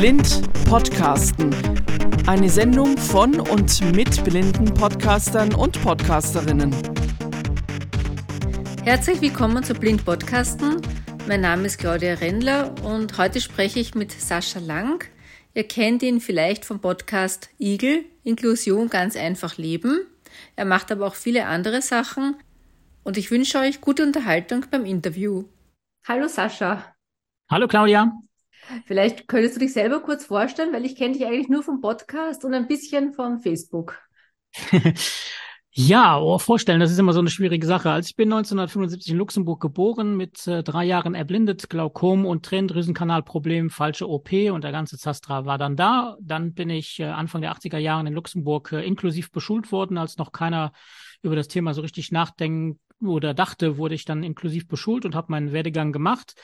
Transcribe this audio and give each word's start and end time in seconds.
Blind 0.00 0.40
Podcasten. 0.64 1.54
Eine 2.26 2.48
Sendung 2.48 2.96
von 2.96 3.38
und 3.38 3.94
mit 3.94 4.24
blinden 4.24 4.72
Podcastern 4.72 5.54
und 5.54 5.78
Podcasterinnen. 5.82 6.74
Herzlich 8.82 9.20
willkommen 9.20 9.62
zu 9.62 9.74
Blind 9.74 10.02
Podcasten. 10.06 10.80
Mein 11.28 11.42
Name 11.42 11.66
ist 11.66 11.76
Claudia 11.76 12.14
Rendler 12.14 12.74
und 12.82 13.18
heute 13.18 13.42
spreche 13.42 13.78
ich 13.78 13.94
mit 13.94 14.10
Sascha 14.10 14.58
Lang. 14.60 15.04
Ihr 15.52 15.68
kennt 15.68 16.02
ihn 16.02 16.22
vielleicht 16.22 16.64
vom 16.64 16.80
Podcast 16.80 17.50
Igel, 17.58 18.06
Inklusion 18.24 18.88
ganz 18.88 19.16
einfach 19.16 19.58
leben. 19.58 20.06
Er 20.56 20.64
macht 20.64 20.90
aber 20.90 21.08
auch 21.08 21.14
viele 21.14 21.44
andere 21.44 21.82
Sachen 21.82 22.36
und 23.04 23.18
ich 23.18 23.30
wünsche 23.30 23.58
euch 23.58 23.82
gute 23.82 24.02
Unterhaltung 24.02 24.64
beim 24.70 24.86
Interview. 24.86 25.44
Hallo 26.08 26.26
Sascha. 26.26 26.86
Hallo 27.50 27.68
Claudia. 27.68 28.10
Vielleicht 28.86 29.28
könntest 29.28 29.56
du 29.56 29.60
dich 29.60 29.72
selber 29.72 30.00
kurz 30.00 30.24
vorstellen, 30.24 30.72
weil 30.72 30.84
ich 30.84 30.96
kenne 30.96 31.14
dich 31.14 31.26
eigentlich 31.26 31.48
nur 31.48 31.62
vom 31.62 31.80
Podcast 31.80 32.44
und 32.44 32.54
ein 32.54 32.68
bisschen 32.68 33.12
von 33.12 33.40
Facebook. 33.40 33.98
ja, 35.72 36.18
oh, 36.18 36.38
vorstellen, 36.38 36.80
das 36.80 36.90
ist 36.90 36.98
immer 36.98 37.12
so 37.12 37.20
eine 37.20 37.30
schwierige 37.30 37.66
Sache. 37.66 37.90
Als 37.90 38.08
ich 38.08 38.16
bin 38.16 38.32
1975 38.32 39.12
in 39.12 39.18
Luxemburg 39.18 39.60
geboren, 39.60 40.16
mit 40.16 40.46
äh, 40.46 40.62
drei 40.62 40.84
Jahren 40.84 41.14
erblindet, 41.14 41.68
Glaukom 41.68 42.26
und 42.26 42.44
Tränendrüsenkanalproblem, 42.44 43.70
falsche 43.70 44.08
OP 44.08 44.32
und 44.32 44.64
der 44.64 44.72
ganze 44.72 44.98
Zastra 44.98 45.44
war 45.46 45.58
dann 45.58 45.76
da. 45.76 46.16
Dann 46.20 46.54
bin 46.54 46.70
ich 46.70 47.00
äh, 47.00 47.04
Anfang 47.04 47.42
der 47.42 47.52
80er 47.54 47.78
Jahre 47.78 48.06
in 48.06 48.14
Luxemburg 48.14 48.72
äh, 48.72 48.84
inklusiv 48.84 49.30
beschult 49.30 49.72
worden, 49.72 49.98
als 49.98 50.16
noch 50.16 50.32
keiner 50.32 50.72
über 51.22 51.36
das 51.36 51.48
Thema 51.48 51.74
so 51.74 51.82
richtig 51.82 52.12
nachdenken 52.12 52.78
oder 53.02 53.34
dachte, 53.34 53.78
wurde 53.78 53.94
ich 53.94 54.04
dann 54.04 54.22
inklusiv 54.22 54.68
beschult 54.68 55.04
und 55.04 55.14
habe 55.14 55.30
meinen 55.30 55.52
Werdegang 55.52 55.92
gemacht 55.92 56.34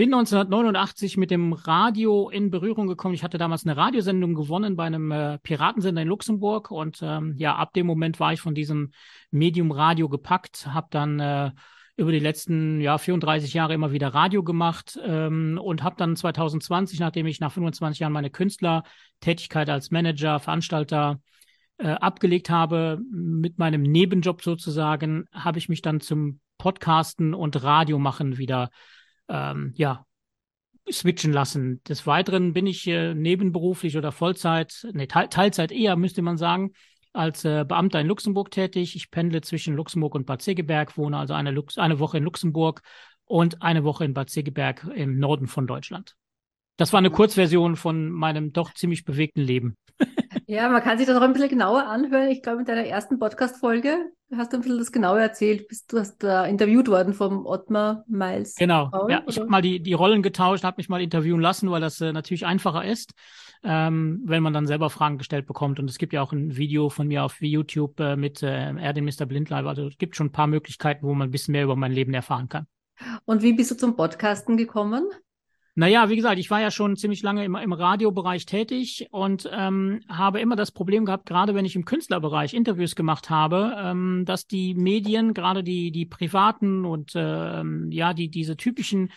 bin 0.00 0.14
1989 0.14 1.18
mit 1.18 1.30
dem 1.30 1.52
Radio 1.52 2.30
in 2.30 2.50
Berührung 2.50 2.86
gekommen. 2.86 3.12
Ich 3.14 3.22
hatte 3.22 3.36
damals 3.36 3.66
eine 3.66 3.76
Radiosendung 3.76 4.32
gewonnen 4.32 4.74
bei 4.74 4.84
einem 4.84 5.12
äh, 5.12 5.36
Piratensender 5.40 6.00
in 6.00 6.08
Luxemburg 6.08 6.70
und 6.70 7.00
ähm, 7.02 7.34
ja, 7.36 7.54
ab 7.54 7.74
dem 7.74 7.86
Moment 7.86 8.18
war 8.18 8.32
ich 8.32 8.40
von 8.40 8.54
diesem 8.54 8.92
Medium 9.30 9.70
Radio 9.70 10.08
gepackt, 10.08 10.68
habe 10.68 10.86
dann 10.88 11.20
äh, 11.20 11.50
über 11.98 12.12
die 12.12 12.18
letzten 12.18 12.80
ja 12.80 12.96
34 12.96 13.52
Jahre 13.52 13.74
immer 13.74 13.92
wieder 13.92 14.14
Radio 14.14 14.42
gemacht 14.42 14.98
ähm, 15.04 15.60
und 15.62 15.82
habe 15.82 15.96
dann 15.98 16.16
2020, 16.16 16.98
nachdem 16.98 17.26
ich 17.26 17.38
nach 17.38 17.52
25 17.52 18.00
Jahren 18.00 18.14
meine 18.14 18.30
Künstlertätigkeit 18.30 19.68
als 19.68 19.90
Manager, 19.90 20.40
Veranstalter 20.40 21.20
äh, 21.76 21.88
abgelegt 21.88 22.48
habe, 22.48 23.00
mit 23.12 23.58
meinem 23.58 23.82
Nebenjob 23.82 24.42
sozusagen, 24.42 25.26
habe 25.30 25.58
ich 25.58 25.68
mich 25.68 25.82
dann 25.82 26.00
zum 26.00 26.40
Podcasten 26.56 27.34
und 27.34 27.62
Radio 27.62 27.98
machen 27.98 28.38
wieder 28.38 28.70
ähm, 29.30 29.72
ja, 29.76 30.04
switchen 30.90 31.32
lassen. 31.32 31.82
Des 31.84 32.06
Weiteren 32.06 32.52
bin 32.52 32.66
ich 32.66 32.86
äh, 32.86 33.14
nebenberuflich 33.14 33.96
oder 33.96 34.12
Vollzeit, 34.12 34.86
nee, 34.92 35.06
Teil, 35.06 35.28
Teilzeit 35.28 35.72
eher, 35.72 35.96
müsste 35.96 36.22
man 36.22 36.36
sagen, 36.36 36.72
als 37.12 37.44
äh, 37.44 37.64
Beamter 37.66 38.00
in 38.00 38.06
Luxemburg 38.06 38.50
tätig. 38.50 38.96
Ich 38.96 39.10
pendle 39.10 39.40
zwischen 39.40 39.74
Luxemburg 39.74 40.14
und 40.14 40.26
Bad 40.26 40.42
Segeberg, 40.42 40.96
wohne 40.96 41.16
also 41.16 41.34
eine, 41.34 41.50
Lux 41.50 41.78
eine 41.78 41.98
Woche 41.98 42.18
in 42.18 42.24
Luxemburg 42.24 42.82
und 43.24 43.62
eine 43.62 43.84
Woche 43.84 44.04
in 44.04 44.14
Bad 44.14 44.30
Segeberg 44.30 44.86
im 44.94 45.18
Norden 45.18 45.46
von 45.46 45.66
Deutschland. 45.66 46.16
Das 46.76 46.92
war 46.92 46.98
eine 46.98 47.10
Kurzversion 47.10 47.76
von 47.76 48.10
meinem 48.10 48.52
doch 48.52 48.72
ziemlich 48.74 49.04
bewegten 49.04 49.42
Leben. 49.42 49.76
Ja, 50.50 50.68
man 50.68 50.82
kann 50.82 50.98
sich 50.98 51.06
das 51.06 51.16
auch 51.16 51.22
ein 51.22 51.32
bisschen 51.32 51.50
genauer 51.50 51.86
anhören. 51.86 52.28
Ich 52.28 52.42
glaube, 52.42 52.58
in 52.58 52.64
deiner 52.64 52.84
ersten 52.84 53.20
Podcast-Folge 53.20 54.10
hast 54.36 54.52
du 54.52 54.56
ein 54.56 54.62
bisschen 54.62 54.78
das 54.78 54.90
genauer 54.90 55.20
erzählt. 55.20 55.68
Bist, 55.68 55.92
du 55.92 56.00
hast 56.00 56.20
da 56.24 56.44
interviewt 56.44 56.88
worden 56.88 57.14
vom 57.14 57.46
Ottmar 57.46 58.02
Miles. 58.08 58.56
Genau, 58.56 58.88
Paul, 58.90 59.12
ja, 59.12 59.22
ich 59.28 59.38
habe 59.38 59.48
mal 59.48 59.62
die, 59.62 59.80
die 59.80 59.92
Rollen 59.92 60.24
getauscht, 60.24 60.64
habe 60.64 60.78
mich 60.78 60.88
mal 60.88 61.00
interviewen 61.00 61.40
lassen, 61.40 61.70
weil 61.70 61.80
das 61.80 62.00
äh, 62.00 62.12
natürlich 62.12 62.46
einfacher 62.46 62.84
ist, 62.84 63.14
ähm, 63.62 64.22
wenn 64.24 64.42
man 64.42 64.52
dann 64.52 64.66
selber 64.66 64.90
Fragen 64.90 65.18
gestellt 65.18 65.46
bekommt. 65.46 65.78
Und 65.78 65.88
es 65.88 65.98
gibt 65.98 66.12
ja 66.12 66.20
auch 66.20 66.32
ein 66.32 66.56
Video 66.56 66.88
von 66.88 67.06
mir 67.06 67.22
auf 67.22 67.40
YouTube 67.40 68.00
äh, 68.00 68.16
mit 68.16 68.42
äh, 68.42 68.74
Er, 68.74 68.92
den 68.92 69.04
Mr. 69.04 69.26
Blindleib. 69.26 69.66
Also 69.66 69.86
es 69.86 69.98
gibt 69.98 70.16
schon 70.16 70.26
ein 70.26 70.32
paar 70.32 70.48
Möglichkeiten, 70.48 71.06
wo 71.06 71.14
man 71.14 71.28
ein 71.28 71.30
bisschen 71.30 71.52
mehr 71.52 71.62
über 71.62 71.76
mein 71.76 71.92
Leben 71.92 72.12
erfahren 72.12 72.48
kann. 72.48 72.66
Und 73.24 73.42
wie 73.42 73.52
bist 73.52 73.70
du 73.70 73.76
zum 73.76 73.94
Podcasten 73.94 74.56
gekommen? 74.56 75.04
Naja, 75.76 76.08
wie 76.08 76.16
gesagt, 76.16 76.38
ich 76.38 76.50
war 76.50 76.60
ja 76.60 76.70
schon 76.70 76.96
ziemlich 76.96 77.22
lange 77.22 77.44
im, 77.44 77.54
im 77.54 77.72
Radiobereich 77.72 78.44
tätig 78.44 79.06
und 79.12 79.48
ähm, 79.52 80.00
habe 80.08 80.40
immer 80.40 80.56
das 80.56 80.72
Problem 80.72 81.04
gehabt, 81.04 81.26
gerade 81.26 81.54
wenn 81.54 81.64
ich 81.64 81.76
im 81.76 81.84
Künstlerbereich 81.84 82.54
Interviews 82.54 82.96
gemacht 82.96 83.30
habe, 83.30 83.76
ähm, 83.78 84.24
dass 84.26 84.46
die 84.46 84.74
Medien, 84.74 85.32
gerade 85.32 85.62
die, 85.62 85.92
die 85.92 86.06
privaten 86.06 86.84
und 86.84 87.12
ähm, 87.14 87.90
ja, 87.92 88.14
die 88.14 88.28
diese 88.28 88.56
typischen 88.56 89.10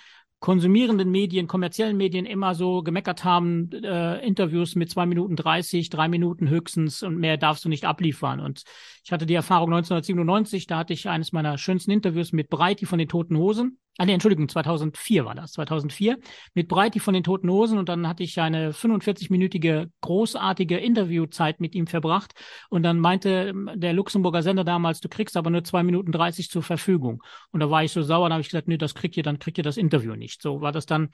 konsumierenden 0.43 1.09
Medien, 1.09 1.47
kommerziellen 1.47 1.95
Medien 1.95 2.25
immer 2.25 2.53
so 2.53 2.83
gemeckert 2.83 3.23
haben, 3.23 3.71
äh, 3.71 4.19
Interviews 4.27 4.75
mit 4.75 4.89
zwei 4.89 5.05
Minuten 5.05 5.37
dreißig, 5.37 5.89
drei 5.89 6.09
Minuten 6.09 6.49
höchstens 6.49 7.01
und 7.01 7.17
mehr 7.17 7.37
darfst 7.37 7.63
du 7.63 7.69
nicht 7.69 7.85
abliefern. 7.85 8.41
Und 8.41 8.63
ich 9.05 9.13
hatte 9.13 9.25
die 9.25 9.35
Erfahrung 9.35 9.73
1997, 9.73 10.67
da 10.67 10.79
hatte 10.79 10.91
ich 10.91 11.07
eines 11.07 11.31
meiner 11.31 11.57
schönsten 11.57 11.91
Interviews 11.91 12.33
mit 12.33 12.49
Breiti 12.49 12.85
von 12.85 12.99
den 12.99 13.07
Toten 13.07 13.37
Hosen. 13.37 13.79
Ah, 13.99 14.05
nee, 14.05 14.13
Entschuldigung, 14.13 14.49
2004 14.49 15.23
war 15.23 15.35
das, 15.35 15.51
2004, 15.51 16.17
mit 16.55 16.67
Breiti 16.67 16.99
von 16.99 17.13
den 17.13 17.23
Toten 17.23 17.47
Hosen 17.47 17.77
und 17.77 17.89
dann 17.89 18.07
hatte 18.07 18.23
ich 18.23 18.41
eine 18.41 18.71
45-minütige 18.71 19.91
großartige 20.01 20.77
Interviewzeit 20.77 21.59
mit 21.59 21.75
ihm 21.75 21.85
verbracht 21.85 22.33
und 22.69 22.81
dann 22.81 22.99
meinte 22.99 23.29
ähm, 23.29 23.69
der 23.75 23.93
Luxemburger 23.93 24.41
Sender 24.41 24.63
damals, 24.63 24.99
du 24.99 25.09
kriegst 25.09 25.37
aber 25.37 25.51
nur 25.51 25.63
zwei 25.63 25.83
Minuten 25.83 26.11
30 26.11 26.49
zur 26.49 26.63
Verfügung 26.63 27.21
und 27.51 27.59
da 27.59 27.69
war 27.69 27.83
ich 27.83 27.91
so 27.91 28.01
sauer, 28.01 28.29
da 28.29 28.33
habe 28.33 28.41
ich 28.41 28.49
gesagt, 28.49 28.67
nee, 28.67 28.77
das 28.77 28.95
kriegt 28.95 29.15
ihr, 29.15 29.21
dann 29.21 29.37
kriegt 29.37 29.59
ihr 29.59 29.63
das 29.63 29.77
Interview 29.77 30.15
nicht. 30.15 30.41
So 30.41 30.61
war 30.61 30.71
das 30.71 30.87
dann. 30.87 31.09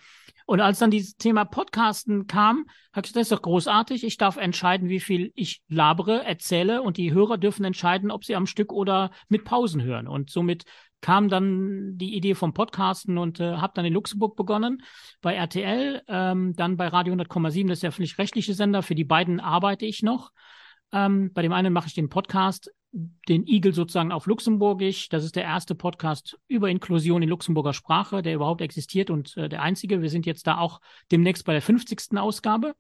Und 0.46 0.62
als 0.62 0.80
dann 0.80 0.90
dieses 0.90 1.18
Thema 1.18 1.44
Podcasten 1.44 2.28
kam, 2.28 2.66
habe 2.94 3.06
ich 3.06 3.14
gesagt, 3.14 3.18
das 3.18 3.22
ist 3.24 3.32
doch 3.34 3.42
großartig, 3.42 4.06
ich 4.06 4.16
darf 4.16 4.38
entscheiden, 4.38 4.88
wie 4.88 5.02
viel 5.02 5.34
ich 5.36 5.62
labere, 5.68 6.24
erzähle 6.24 6.82
und 6.82 6.96
die 6.96 7.12
Hörer 7.12 7.38
dürfen 7.38 7.66
entscheiden, 7.66 8.10
ob 8.10 8.24
sie 8.24 8.38
am 8.38 8.48
Stück 8.48 8.72
oder 8.72 9.12
mit 9.28 9.44
Pausen 9.44 9.84
hören 9.84 10.08
und 10.08 10.30
somit 10.30 10.64
kam 11.02 11.30
dann 11.30 11.98
die 11.98 12.16
Idee 12.16 12.36
vom 12.36 12.54
Podcasten 12.54 13.18
und 13.18 13.40
äh, 13.40 13.56
habe 13.56 13.74
dann 13.76 13.86
in 13.86 13.94
Luxemburg 13.94 14.36
begonnen 14.36 14.84
bei 15.22 15.36
RTL, 15.36 16.02
ähm, 16.08 16.54
dann 16.56 16.78
bei 16.78 16.88
Radio 16.88 17.14
100,7, 17.14 17.68
das 17.68 17.78
ist 17.78 17.84
der 17.84 17.90
öffentlich-rechtliche 17.90 18.54
Sender. 18.54 18.84
Für 18.84 18.96
die 18.96 19.06
beiden 19.06 19.40
arbeite 19.40 19.86
ich 19.86 20.04
noch. 20.04 20.32
Ähm, 20.92 21.32
bei 21.34 21.42
dem 21.42 21.54
einen 21.54 21.74
mache 21.74 21.88
ich 21.88 21.94
den 21.94 22.10
Podcast, 22.10 22.72
den 22.92 23.46
Igel 23.48 23.74
sozusagen 23.74 24.12
auf 24.12 24.26
Luxemburgisch. 24.26 25.10
Das 25.10 25.24
ist 25.24 25.36
der 25.36 25.44
erste 25.44 25.76
Podcast 25.76 26.40
über 26.48 26.70
Inklusion 26.70 27.22
in 27.22 27.30
Luxemburger 27.30 27.74
Sprache, 27.74 28.22
der 28.22 28.34
überhaupt 28.34 28.62
existiert 28.62 29.10
und 29.10 29.38
äh, 29.38 29.48
der 29.48 29.62
einzige. 29.62 30.02
Wir 30.02 30.10
sind 30.10 30.26
jetzt 30.26 30.48
da 30.48 30.58
auch 30.58 30.82
demnächst 31.12 31.46
bei 31.46 31.54
der 31.54 31.62
50. 31.62 32.18
Ausgabe. 32.18 32.76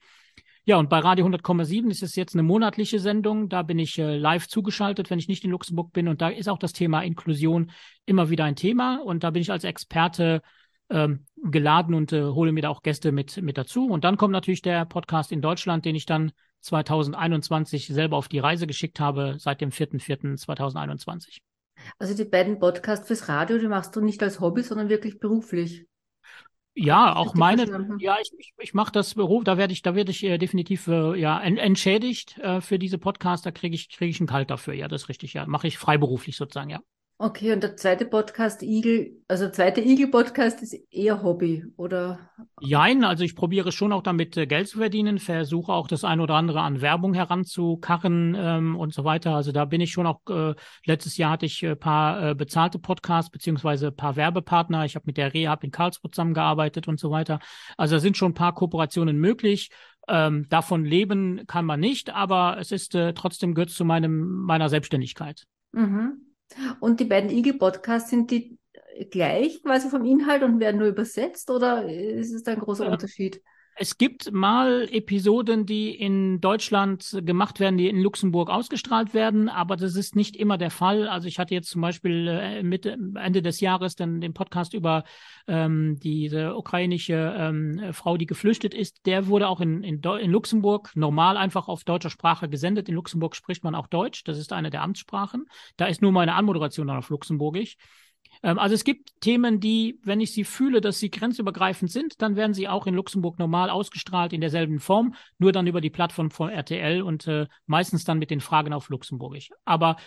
Ja, 0.70 0.78
und 0.78 0.88
bei 0.88 1.00
Radio 1.00 1.26
100,7 1.26 1.90
ist 1.90 2.04
es 2.04 2.16
jetzt 2.16 2.36
eine 2.36 2.44
monatliche 2.44 3.00
Sendung. 3.00 3.50
Da 3.50 3.64
bin 3.64 3.80
ich 3.80 3.98
äh, 3.98 4.18
live 4.18 4.48
zugeschaltet, 4.48 5.10
wenn 5.10 5.18
ich 5.18 5.28
nicht 5.28 5.44
in 5.44 5.50
Luxemburg 5.50 5.92
bin. 5.94 6.08
Und 6.08 6.22
da 6.22 6.30
ist 6.30 6.48
auch 6.48 6.60
das 6.60 6.74
Thema 6.74 7.02
Inklusion 7.02 7.72
immer 8.06 8.30
wieder 8.30 8.44
ein 8.44 8.56
Thema. 8.56 9.02
Und 9.04 9.24
da 9.24 9.32
bin 9.32 9.42
ich 9.42 9.52
als 9.52 9.64
Experte 9.64 10.44
ähm, 10.92 11.26
geladen 11.38 11.96
und 11.96 12.14
äh, 12.14 12.22
hole 12.22 12.52
mir 12.52 12.62
da 12.62 12.70
auch 12.70 12.84
Gäste 12.84 13.12
mit, 13.12 13.42
mit 13.42 13.58
dazu. 13.58 13.88
Und 13.88 14.04
dann 14.04 14.16
kommt 14.16 14.32
natürlich 14.32 14.62
der 14.62 14.86
Podcast 14.86 15.32
in 15.32 15.42
Deutschland, 15.42 15.86
den 15.86 15.96
ich 15.96 16.06
dann 16.06 16.34
2021 16.60 17.88
selber 17.88 18.18
auf 18.18 18.28
die 18.28 18.38
Reise 18.38 18.68
geschickt 18.68 19.00
habe, 19.00 19.38
seit 19.40 19.62
dem 19.62 19.72
4.4.2021. 19.72 21.40
Also 21.98 22.14
die 22.14 22.30
beiden 22.30 22.60
Podcasts 22.60 23.08
fürs 23.08 23.28
Radio, 23.28 23.58
die 23.58 23.68
machst 23.68 23.96
du 23.96 24.02
nicht 24.02 24.22
als 24.22 24.40
Hobby, 24.40 24.62
sondern 24.62 24.90
wirklich 24.90 25.18
beruflich. 25.18 25.89
Ja, 26.76 27.16
auch 27.16 27.34
meine, 27.34 27.98
ja, 28.00 28.18
ich, 28.22 28.32
ich, 28.38 28.54
ich 28.58 28.74
mache 28.74 28.92
das 28.92 29.16
Beruf, 29.16 29.44
da 29.44 29.58
werde 29.58 29.74
ich, 29.74 29.82
da 29.82 29.96
werde 29.96 30.12
ich 30.12 30.24
äh, 30.24 30.38
definitiv 30.38 30.88
äh, 30.88 31.20
ja 31.20 31.40
en, 31.42 31.58
entschädigt 31.58 32.38
äh, 32.38 32.62
für 32.62 32.80
diese 32.80 32.98
Podcasts, 32.98 33.44
da 33.44 33.52
kriege 33.52 33.76
ich, 33.76 33.90
kriege 33.90 34.10
ich 34.10 34.20
ein 34.20 34.28
Kalt 34.28 34.50
dafür, 34.50 34.74
ja, 34.74 34.88
das 34.88 35.04
ist 35.04 35.10
richtig, 35.10 35.34
ja. 35.34 35.46
Mache 35.46 35.68
ich 35.68 35.78
freiberuflich 35.78 36.38
sozusagen, 36.38 36.70
ja. 36.70 36.80
Okay, 37.22 37.52
und 37.52 37.62
der 37.62 37.76
zweite 37.76 38.06
Podcast, 38.06 38.64
Igel, 38.64 39.22
also 39.28 39.44
der 39.44 39.52
zweite 39.52 39.82
Igel-Podcast 39.82 40.62
ist 40.64 40.74
eher 40.90 41.22
Hobby, 41.22 41.66
oder? 41.76 42.18
Jein, 42.62 43.04
also 43.04 43.26
ich 43.26 43.36
probiere 43.36 43.74
schon 43.74 43.92
auch 43.92 44.04
damit 44.04 44.38
äh, 44.38 44.48
Geld 44.48 44.70
zu 44.70 44.78
verdienen, 44.78 45.20
versuche 45.20 45.74
auch 45.74 45.90
das 45.90 46.06
ein 46.06 46.22
oder 46.22 46.36
andere 46.36 46.62
an 46.62 46.80
Werbung 46.80 47.14
heranzukarren 47.14 48.38
ähm, 48.40 48.78
und 48.78 48.94
so 48.94 49.04
weiter. 49.04 49.36
Also 49.36 49.52
da 49.52 49.66
bin 49.66 49.82
ich 49.82 49.92
schon 49.92 50.08
auch, 50.08 50.22
äh, 50.30 50.56
letztes 50.86 51.18
Jahr 51.18 51.32
hatte 51.32 51.46
ich 51.46 51.62
ein 51.62 51.72
äh, 51.72 51.76
paar 51.76 52.30
äh, 52.30 52.36
bezahlte 52.36 52.80
Podcasts 52.80 53.30
beziehungsweise 53.30 53.88
ein 53.88 53.98
paar 53.98 54.16
Werbepartner. 54.16 54.86
Ich 54.86 54.96
habe 54.96 55.04
mit 55.06 55.18
der 55.18 55.34
Rehab 55.34 55.66
in 55.66 55.72
Karlsruhe 55.72 56.12
zusammengearbeitet 56.12 56.88
und 56.88 57.02
so 57.02 57.12
weiter. 57.12 57.42
Also 57.76 57.98
da 57.98 58.00
sind 58.00 58.16
schon 58.16 58.32
ein 58.32 58.36
paar 58.36 58.56
Kooperationen 58.56 59.20
möglich. 59.20 59.72
Ähm, 60.08 60.48
davon 60.48 60.86
leben 60.86 61.46
kann 61.48 61.66
man 61.66 61.82
nicht, 61.82 62.12
aber 62.12 62.56
es 62.62 62.72
ist 62.72 62.96
äh, 62.96 63.12
trotzdem 63.14 63.56
gehört 63.56 63.72
zu 63.72 63.84
meinem, 63.84 64.22
meiner 64.46 64.70
Selbstständigkeit. 64.70 65.44
Mhm. 65.74 66.29
Und 66.80 67.00
die 67.00 67.06
beiden 67.06 67.30
Igel-Podcasts, 67.30 68.10
sind 68.10 68.32
die 68.32 68.58
gleich 69.12 69.62
quasi 69.64 69.90
vom 69.90 70.06
Inhalt 70.06 70.44
und 70.44 70.60
werden 70.60 70.78
nur 70.78 70.88
übersetzt 70.88 71.50
oder 71.50 71.88
ist 71.90 72.34
es 72.34 72.44
da 72.44 72.52
ein 72.52 72.60
großer 72.60 72.86
ja. 72.86 72.92
Unterschied? 72.92 73.42
Es 73.82 73.98
gibt 73.98 74.34
mal 74.34 74.90
Episoden, 74.92 75.66
die 75.66 75.96
in 75.96 76.42
Deutschland 76.42 77.18
gemacht 77.24 77.62
werden, 77.62 77.78
die 77.78 77.88
in 77.88 78.02
Luxemburg 78.02 78.50
ausgestrahlt 78.50 79.14
werden, 79.14 79.48
aber 79.48 79.78
das 79.78 79.96
ist 79.96 80.18
nicht 80.18 80.36
immer 80.36 80.58
der 80.58 80.70
Fall. 80.70 81.08
Also 81.08 81.30
ich 81.30 81.40
hatte 81.40 81.54
jetzt 81.54 81.70
zum 81.70 81.80
Beispiel 81.80 82.28
äh, 82.28 82.62
Mitte, 82.62 82.98
Ende 83.16 83.42
des 83.42 83.62
Jahres 83.62 83.96
dann 83.96 84.20
den 84.20 84.34
Podcast 84.34 84.74
über 84.74 85.06
ähm, 85.48 85.98
diese 85.98 86.58
ukrainische 86.58 87.34
ähm, 87.38 87.94
Frau, 87.94 88.18
die 88.18 88.26
geflüchtet 88.26 88.74
ist. 88.74 89.06
Der 89.06 89.28
wurde 89.28 89.48
auch 89.48 89.62
in, 89.62 89.82
in, 89.82 90.02
in 90.02 90.32
Luxemburg 90.32 90.92
normal 90.96 91.38
einfach 91.38 91.70
auf 91.70 91.86
deutscher 91.86 92.10
Sprache 92.10 92.50
gesendet. 92.50 92.90
In 92.90 92.96
Luxemburg 92.96 93.34
spricht 93.34 93.64
man 93.64 93.76
auch 93.76 93.88
Deutsch. 93.88 94.26
Das 94.26 94.38
ist 94.38 94.52
eine 94.52 94.72
der 94.72 94.82
Amtssprachen. 94.82 95.46
Da 95.78 95.86
ist 95.86 96.02
nur 96.02 96.12
meine 96.12 96.34
Anmoderation 96.34 96.88
dann 96.88 96.98
auf 96.98 97.10
Luxemburgisch. 97.10 97.78
Ähm, 98.44 98.60
also 98.60 98.76
es 98.76 98.84
gibt 98.84 99.20
Themen, 99.22 99.60
die, 99.60 100.00
wenn 100.04 100.22
ich 100.22 100.34
sie 100.34 100.44
fühle, 100.44 100.82
dass 100.82 101.00
sie 101.00 101.12
grenzübergreifend 101.12 101.92
sind, 101.92 102.22
dann 102.22 102.36
werden 102.36 102.54
sie 102.54 102.68
auch 102.68 102.88
in 102.88 102.96
Luxemburg 102.96 103.40
normal 103.40 103.70
ausgestrahlt 103.70 104.34
in 104.34 104.42
derselben 104.42 104.80
Form, 104.80 105.16
nur 105.38 105.52
dann 105.52 105.68
über 105.68 105.82
die 105.82 105.90
Plattform 105.90 106.32
von 106.32 106.50
RTL 106.50 107.02
und 107.02 107.28
äh, 107.28 107.48
meistens 107.66 108.04
dann 108.04 108.20
mit 108.20 108.32
den 108.32 108.42
Fragen 108.42 108.74
auf 108.74 108.90
Luxemburgisch. 108.90 109.50
Aber 109.66 109.98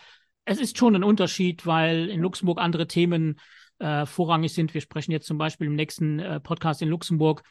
es 0.45 0.59
ist 0.59 0.79
schon 0.79 0.95
ein 0.95 1.05
Unterschied, 1.05 1.67
weil 1.67 2.09
in 2.09 2.21
Luxemburg 2.21 2.61
andere 2.61 2.87
Themen 2.87 3.39
äh, 3.79 4.07
vorrangig 4.07 4.53
sind. 4.53 4.75
Wir 4.75 4.81
sprechen 4.81 5.13
jetzt 5.13 5.27
zum 5.27 5.39
Beispiel 5.39 5.67
im 5.67 5.77
nächsten 5.77 6.19
äh, 6.19 6.41
Podcast 6.41 6.83
in 6.83 6.89
Luxemburg 6.89 7.43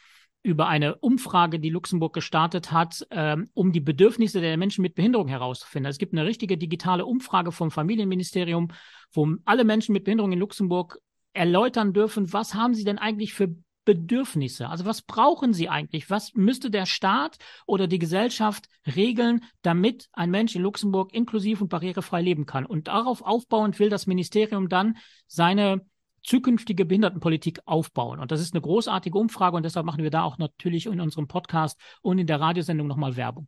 über 0.44 0.68
eine 0.68 0.96
Umfrage, 0.96 1.60
die 1.60 1.70
Luxemburg 1.70 2.14
gestartet 2.14 2.72
hat, 2.72 3.06
ähm, 3.12 3.50
um 3.54 3.72
die 3.72 3.80
Bedürfnisse 3.80 4.42
der 4.42 4.58
Menschen 4.58 4.82
mit 4.82 4.96
Behinderung 4.96 5.28
herauszufinden. 5.28 5.90
Es 5.90 5.98
gibt 5.98 6.14
eine 6.14 6.26
richtige 6.26 6.58
digitale 6.58 7.06
Umfrage 7.06 7.52
vom 7.52 7.72
Familienministerium, 7.72 8.70
wo 9.14 9.36
alle 9.46 9.64
Menschen 9.64 9.94
mit 9.94 10.04
Behinderung 10.04 10.32
in 10.32 10.40
Luxemburg 10.40 11.00
erläutern 11.34 11.94
dürfen, 11.94 12.34
was 12.34 12.56
haben 12.56 12.74
sie 12.74 12.84
denn 12.84 12.98
eigentlich 12.98 13.34
für 13.34 13.56
Bedürfnisse? 13.86 14.70
Also 14.70 14.86
was 14.86 15.02
brauchen 15.02 15.54
sie 15.54 15.70
eigentlich? 15.70 16.10
Was 16.10 16.34
müsste 16.34 16.70
der 16.70 16.86
Staat 16.86 17.38
oder 17.66 17.88
die 17.88 18.00
Gesellschaft 18.00 18.68
regeln, 18.96 19.44
damit 19.62 20.10
ein 20.14 20.30
Mensch 20.30 20.56
in 20.56 20.62
Luxemburg 20.62 21.14
inklusiv 21.14 21.62
und 21.62 21.70
barrierefrei 21.70 22.22
leben 22.22 22.46
kann? 22.46 22.66
Und 22.66 22.88
darauf 22.88 23.22
aufbauend 23.22 23.80
will 23.80 23.90
das 23.90 24.08
Ministerium 24.08 24.70
dann 24.70 24.98
seine 25.28 25.82
zukünftige 26.24 26.86
Behindertenpolitik 26.86 27.60
aufbauen. 27.66 28.20
Und 28.20 28.32
das 28.32 28.42
ist 28.42 28.54
eine 28.54 28.62
großartige 28.62 29.18
Umfrage 29.18 29.56
und 29.58 29.64
deshalb 29.64 29.86
machen 29.86 30.04
wir 30.04 30.12
da 30.12 30.24
auch 30.24 30.38
natürlich 30.38 30.86
in 30.86 31.00
unserem 31.00 31.28
Podcast 31.28 31.80
und 32.02 32.20
in 32.20 32.28
der 32.28 32.40
Radiosendung 32.40 32.88
nochmal 32.88 33.16
Werbung. 33.16 33.48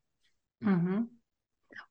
Mhm. 0.59 1.09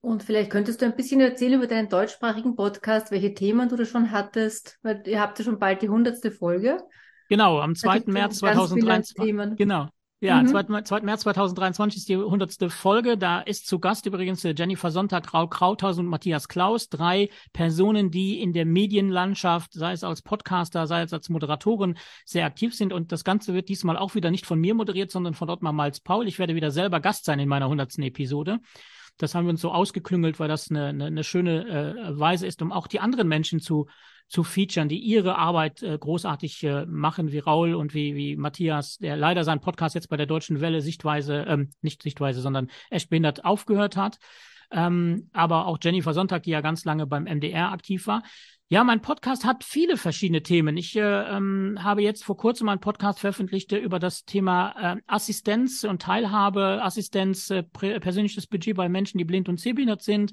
Und 0.01 0.23
vielleicht 0.23 0.51
könntest 0.51 0.81
du 0.81 0.87
ein 0.87 0.97
bisschen 0.97 1.21
erzählen 1.21 1.55
über 1.55 1.67
deinen 1.67 1.89
deutschsprachigen 1.89 2.55
Podcast, 2.55 3.11
welche 3.11 3.35
Themen 3.35 3.69
du 3.69 3.77
da 3.77 3.85
schon 3.85 4.11
hattest, 4.11 4.79
weil 4.83 5.03
ihr 5.07 5.21
habt 5.21 5.39
ja 5.39 5.45
schon 5.45 5.59
bald 5.59 5.83
die 5.83 5.89
hundertste 5.89 6.31
Folge. 6.31 6.79
Genau, 7.29 7.61
am 7.61 7.75
2. 7.75 8.05
März 8.07 8.39
2023. 8.39 9.57
Genau, 9.57 9.89
ja, 10.23 10.41
mhm. 10.41 10.47
2. 10.47 10.83
2. 10.83 11.01
März 11.01 11.23
2023 11.23 11.99
ist 11.99 12.09
die 12.09 12.17
hundertste 12.17 12.71
Folge. 12.71 13.19
Da 13.19 13.41
ist 13.41 13.67
zu 13.67 13.81
Gast 13.81 14.07
übrigens 14.07 14.45
äh, 14.45 14.55
Jennifer 14.57 14.93
Sonntag, 14.93 15.35
Raul 15.35 15.49
Krauthausen 15.49 16.05
und 16.05 16.11
Matthias 16.11 16.47
Klaus. 16.47 16.89
Drei 16.89 17.29
Personen, 17.53 18.13
die 18.13 18.41
in 18.41 18.53
der 18.53 18.65
Medienlandschaft, 18.65 19.73
sei 19.73 19.91
es 19.91 20.05
als 20.05 20.23
Podcaster, 20.23 20.87
sei 20.87 21.03
es 21.03 21.13
als 21.13 21.29
Moderatoren, 21.29 21.99
sehr 22.25 22.47
aktiv 22.47 22.73
sind. 22.73 22.93
Und 22.93 23.11
das 23.11 23.25
Ganze 23.25 23.53
wird 23.53 23.69
diesmal 23.69 23.97
auch 23.97 24.15
wieder 24.15 24.31
nicht 24.31 24.47
von 24.47 24.61
mir 24.61 24.75
moderiert, 24.75 25.11
sondern 25.11 25.35
von 25.35 25.51
Ottmar 25.51 25.73
Malz 25.73 25.99
Paul. 25.99 26.29
Ich 26.29 26.39
werde 26.39 26.55
wieder 26.55 26.71
selber 26.71 27.01
Gast 27.01 27.25
sein 27.25 27.41
in 27.41 27.49
meiner 27.49 27.69
hundertsten 27.69 28.05
Episode. 28.05 28.61
Das 29.19 29.35
haben 29.35 29.47
wir 29.47 29.51
uns 29.51 29.61
so 29.61 29.71
ausgeklüngelt, 29.71 30.41
weil 30.41 30.49
das 30.49 30.71
eine, 30.71 30.87
eine, 30.87 31.07
eine 31.07 31.25
schöne 31.25 31.69
äh, 31.69 32.19
Weise 32.19 32.47
ist, 32.47 32.63
um 32.63 32.73
auch 32.73 32.87
die 32.87 33.01
anderen 33.01 33.29
Menschen 33.29 33.61
zu 33.61 33.87
zu 34.33 34.45
featuren, 34.45 34.89
die 34.89 34.99
ihre 34.99 35.37
Arbeit 35.37 35.83
äh, 35.83 35.99
großartig 35.99 36.65
äh, 36.65 36.87
machen, 36.87 37.33
wie 37.33 37.39
Raul 37.39 37.75
und 37.75 37.93
wie, 37.93 38.15
wie 38.15 38.35
Matthias, 38.37 38.97
der 38.97 39.15
leider 39.15 39.45
seinen 39.45 39.61
Podcast 39.61 39.95
jetzt 39.95 40.09
bei 40.09 40.17
der 40.17 40.25
Deutschen 40.25 40.63
Welle 40.63 40.81
Sichtweise, 40.81 41.45
ähm, 41.47 41.69
nicht 41.83 42.03
Sichtweise, 42.03 42.41
sondern 42.41 42.71
echt 42.89 43.11
behindert 43.11 43.45
aufgehört 43.45 43.99
hat. 43.99 44.19
Ähm, 44.71 45.29
aber 45.35 45.67
auch 45.67 45.77
Jennifer 45.83 46.15
Sonntag, 46.15 46.45
die 46.45 46.51
ja 46.51 46.63
ganz 46.63 46.87
lange 46.87 47.07
beim 47.07 47.25
MDR 47.25 47.73
aktiv 47.73 48.07
war. 48.07 48.23
Ja, 48.73 48.85
mein 48.85 49.03
Podcast 49.03 49.45
hat 49.45 49.65
viele 49.65 49.99
verschiedene 49.99 50.43
Themen. 50.43 50.79
Ich 50.79 50.97
äh, 50.97 51.03
ähm, 51.03 51.77
habe 51.83 52.01
jetzt 52.01 52.25
vor 52.25 52.39
kurzem 52.39 52.71
einen 52.71 52.81
Podcast 52.81 53.21
veröffentlicht 53.21 53.71
über 53.73 53.99
das 53.99 54.25
Thema 54.25 54.95
äh, 54.95 55.01
Assistenz 55.07 55.85
und 55.85 56.01
Teilhabe, 56.01 56.81
Assistenz, 56.83 57.51
äh, 57.51 57.65
persönliches 57.65 58.47
Budget 58.47 58.75
bei 58.75 58.89
Menschen, 58.89 59.19
die 59.19 59.27
blind 59.27 59.51
und 59.51 59.61
sehbehindert 59.61 60.01
sind. 60.01 60.33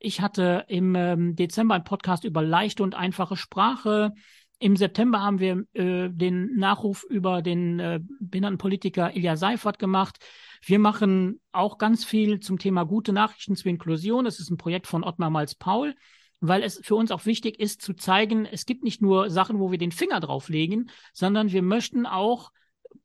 Ich 0.00 0.20
hatte 0.20 0.66
im 0.68 0.94
ähm, 0.96 1.34
Dezember 1.34 1.76
einen 1.76 1.84
Podcast 1.84 2.24
über 2.24 2.42
leichte 2.42 2.82
und 2.82 2.94
einfache 2.94 3.38
Sprache. 3.38 4.12
Im 4.58 4.76
September 4.76 5.22
haben 5.22 5.40
wir 5.40 5.64
äh, 5.72 6.10
den 6.10 6.56
Nachruf 6.56 7.04
über 7.08 7.40
den 7.40 7.80
äh, 7.80 8.00
Behindertenpolitiker 8.20 9.16
Ilja 9.16 9.36
Seifert 9.36 9.78
gemacht. 9.78 10.18
Wir 10.60 10.78
machen 10.78 11.40
auch 11.52 11.78
ganz 11.78 12.04
viel 12.04 12.40
zum 12.40 12.58
Thema 12.58 12.84
gute 12.84 13.14
Nachrichten 13.14 13.56
zur 13.56 13.70
Inklusion. 13.70 14.26
Das 14.26 14.40
ist 14.40 14.50
ein 14.50 14.58
Projekt 14.58 14.86
von 14.86 15.04
Ottmar 15.04 15.30
Malz-Paul 15.30 15.94
weil 16.40 16.62
es 16.62 16.80
für 16.82 16.94
uns 16.94 17.10
auch 17.10 17.26
wichtig 17.26 17.58
ist 17.58 17.82
zu 17.82 17.94
zeigen, 17.94 18.46
es 18.46 18.66
gibt 18.66 18.84
nicht 18.84 19.02
nur 19.02 19.30
Sachen, 19.30 19.58
wo 19.58 19.70
wir 19.70 19.78
den 19.78 19.92
Finger 19.92 20.20
drauflegen, 20.20 20.90
sondern 21.12 21.52
wir 21.52 21.62
möchten 21.62 22.06
auch 22.06 22.50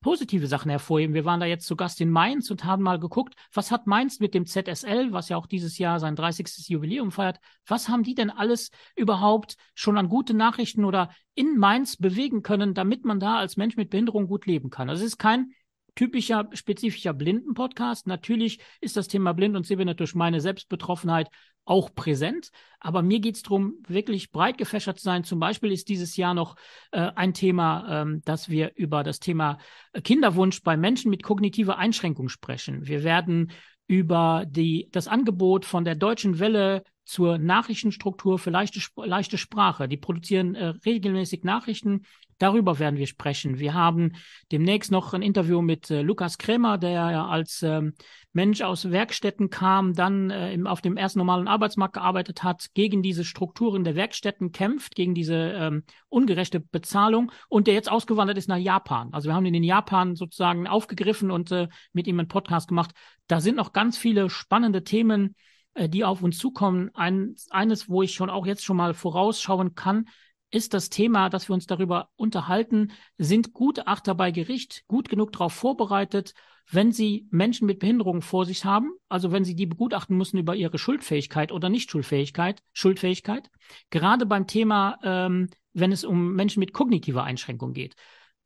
positive 0.01 0.47
Sachen 0.47 0.69
hervorheben. 0.69 1.13
Wir 1.13 1.25
waren 1.25 1.39
da 1.39 1.45
jetzt 1.45 1.65
zu 1.65 1.75
Gast 1.75 1.99
in 2.01 2.09
Mainz 2.09 2.51
und 2.51 2.65
haben 2.65 2.83
mal 2.83 2.99
geguckt, 2.99 3.35
was 3.53 3.71
hat 3.71 3.87
Mainz 3.87 4.19
mit 4.19 4.33
dem 4.33 4.45
ZSL, 4.45 5.11
was 5.11 5.29
ja 5.29 5.37
auch 5.37 5.47
dieses 5.47 5.77
Jahr 5.77 5.99
sein 5.99 6.15
30. 6.15 6.69
Jubiläum 6.69 7.11
feiert, 7.11 7.39
was 7.65 7.89
haben 7.89 8.03
die 8.03 8.15
denn 8.15 8.29
alles 8.29 8.69
überhaupt 8.95 9.55
schon 9.75 9.97
an 9.97 10.09
gute 10.09 10.33
Nachrichten 10.33 10.85
oder 10.85 11.09
in 11.35 11.57
Mainz 11.57 11.97
bewegen 11.97 12.43
können, 12.43 12.73
damit 12.73 13.05
man 13.05 13.19
da 13.19 13.37
als 13.37 13.57
Mensch 13.57 13.77
mit 13.77 13.89
Behinderung 13.89 14.27
gut 14.27 14.45
leben 14.45 14.69
kann. 14.69 14.89
Also 14.89 15.03
es 15.03 15.13
ist 15.13 15.17
kein 15.17 15.53
typischer, 15.95 16.49
spezifischer 16.53 17.13
Blinden-Podcast. 17.13 18.07
Natürlich 18.07 18.59
ist 18.81 18.97
das 18.97 19.07
Thema 19.07 19.33
Blind 19.33 19.55
und 19.55 19.65
Sehbehindert 19.65 19.99
durch 19.99 20.15
meine 20.15 20.41
Selbstbetroffenheit 20.41 21.29
auch 21.65 21.93
präsent. 21.95 22.51
Aber 22.79 23.01
mir 23.01 23.19
geht 23.19 23.35
es 23.35 23.43
darum, 23.43 23.75
wirklich 23.87 24.31
breit 24.31 24.57
gefächert 24.57 24.99
zu 24.99 25.05
sein. 25.05 25.23
Zum 25.23 25.39
Beispiel 25.39 25.71
ist 25.71 25.87
dieses 25.87 26.17
Jahr 26.17 26.33
noch 26.33 26.55
äh, 26.91 27.11
ein 27.15 27.33
Thema, 27.33 28.01
ähm, 28.01 28.21
dass 28.25 28.49
wir 28.49 28.73
über 28.75 29.03
das 29.03 29.19
Thema 29.19 29.57
Kinderwunsch 30.03 30.63
bei 30.63 30.75
Menschen 30.75 31.09
mit 31.09 31.23
kognitiver 31.23 31.77
Einschränkung 31.77 32.27
sprechen. 32.27 32.85
Wir 32.85 33.03
werden 33.03 33.51
über 33.87 34.45
die, 34.47 34.89
das 34.91 35.07
Angebot 35.07 35.65
von 35.65 35.85
der 35.85 35.95
Deutschen 35.95 36.39
Welle 36.39 36.83
zur 37.05 37.37
Nachrichtenstruktur 37.37 38.39
für 38.39 38.49
leichte, 38.49 38.79
leichte 38.95 39.37
Sprache. 39.37 39.87
Die 39.87 39.97
produzieren 39.97 40.55
äh, 40.55 40.67
regelmäßig 40.85 41.43
Nachrichten 41.43 42.03
Darüber 42.43 42.79
werden 42.79 42.99
wir 42.99 43.07
sprechen. 43.07 43.59
Wir 43.59 43.73
haben 43.73 44.13
demnächst 44.51 44.91
noch 44.91 45.13
ein 45.13 45.21
Interview 45.21 45.61
mit 45.61 45.89
äh, 45.89 46.01
Lukas 46.01 46.37
Krämer, 46.37 46.77
der 46.77 46.91
ja 46.91 47.25
als 47.25 47.63
ähm, 47.63 47.93
Mensch 48.33 48.61
aus 48.61 48.91
Werkstätten 48.91 49.49
kam, 49.49 49.93
dann 49.93 50.29
äh, 50.29 50.53
im, 50.53 50.67
auf 50.67 50.81
dem 50.81 50.97
ersten 50.97 51.19
normalen 51.19 51.47
Arbeitsmarkt 51.47 51.93
gearbeitet 51.93 52.43
hat, 52.43 52.67
gegen 52.73 53.01
diese 53.01 53.23
Strukturen 53.23 53.85
der 53.85 53.95
Werkstätten 53.95 54.51
kämpft, 54.51 54.95
gegen 54.95 55.13
diese 55.13 55.35
ähm, 55.35 55.83
ungerechte 56.09 56.59
Bezahlung 56.59 57.31
und 57.47 57.67
der 57.67 57.75
jetzt 57.75 57.89
ausgewandert 57.89 58.37
ist 58.37 58.49
nach 58.49 58.57
Japan. 58.57 59.13
Also 59.13 59.29
wir 59.29 59.35
haben 59.35 59.45
ihn 59.45 59.53
in 59.53 59.63
Japan 59.63 60.15
sozusagen 60.15 60.67
aufgegriffen 60.67 61.31
und 61.31 61.51
äh, 61.51 61.69
mit 61.93 62.07
ihm 62.07 62.19
einen 62.19 62.27
Podcast 62.27 62.67
gemacht. 62.67 62.91
Da 63.27 63.39
sind 63.39 63.55
noch 63.55 63.71
ganz 63.73 63.97
viele 63.97 64.29
spannende 64.29 64.83
Themen, 64.83 65.35
die 65.77 66.03
auf 66.03 66.21
uns 66.21 66.37
zukommen. 66.37 66.89
Ein, 66.93 67.35
eines, 67.49 67.89
wo 67.89 68.01
ich 68.03 68.13
schon 68.13 68.29
auch 68.29 68.45
jetzt 68.45 68.63
schon 68.63 68.77
mal 68.77 68.93
vorausschauen 68.93 69.75
kann, 69.75 70.07
ist 70.51 70.73
das 70.73 70.89
Thema, 70.89 71.29
dass 71.29 71.49
wir 71.49 71.53
uns 71.55 71.65
darüber 71.65 72.09
unterhalten, 72.15 72.91
sind 73.17 73.53
Gutachter 73.53 74.13
bei 74.13 74.31
Gericht 74.31 74.83
gut 74.87 75.09
genug 75.09 75.31
darauf 75.31 75.53
vorbereitet, 75.53 76.35
wenn 76.69 76.91
sie 76.91 77.27
Menschen 77.31 77.65
mit 77.65 77.79
Behinderungen 77.79 78.21
vor 78.21 78.45
sich 78.45 78.63
haben, 78.63 78.91
also 79.09 79.31
wenn 79.31 79.43
sie 79.43 79.55
die 79.55 79.65
begutachten 79.65 80.15
müssen 80.15 80.37
über 80.37 80.55
ihre 80.55 80.77
Schuldfähigkeit 80.77 81.51
oder 81.51 81.69
Nicht-Schuldfähigkeit, 81.69 82.61
Schuldfähigkeit, 82.71 83.49
gerade 83.89 84.25
beim 84.25 84.47
Thema, 84.47 84.97
ähm, 85.03 85.49
wenn 85.73 85.91
es 85.91 86.03
um 86.03 86.33
Menschen 86.33 86.59
mit 86.59 86.71
kognitiver 86.71 87.23
Einschränkung 87.23 87.73
geht. 87.73 87.95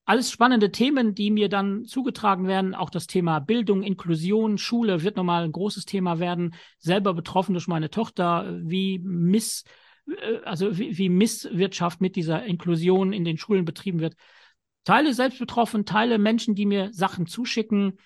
Alles 0.10 0.32
spannende 0.32 0.72
Themen, 0.72 1.16
die 1.16 1.32
mir 1.32 1.50
dann 1.50 1.84
zugetragen 1.84 2.48
werden. 2.48 2.74
Auch 2.74 2.90
das 2.90 3.08
Thema 3.08 3.40
Bildung, 3.40 3.84
Inklusion, 3.84 4.58
Schule 4.58 5.04
wird 5.04 5.18
nochmal 5.18 5.44
ein 5.44 5.52
großes 5.52 5.84
Thema 5.84 6.18
werden. 6.20 6.56
Selber 6.80 7.14
betroffen 7.14 7.52
durch 7.52 7.68
meine 7.68 7.90
Tochter, 7.90 8.58
wie 8.62 9.00
miss 9.00 9.66
äh, 10.08 10.38
also 10.46 10.78
wie, 10.78 10.98
wie 10.98 11.10
Misswirtschaft 11.10 12.00
mit 12.00 12.16
dieser 12.16 12.46
Inklusion 12.46 13.12
in 13.12 13.26
den 13.26 13.38
Schulen 13.38 13.66
betrieben 13.66 14.00
wird. 14.00 14.16
Teile 14.86 15.14
selbst 15.14 15.40
betroffen, 15.40 15.84
Teile 15.84 16.18
Menschen, 16.20 16.56
die 16.56 16.66
mir 16.66 16.94
Sachen 16.94 17.28
zuschicken. 17.28 18.00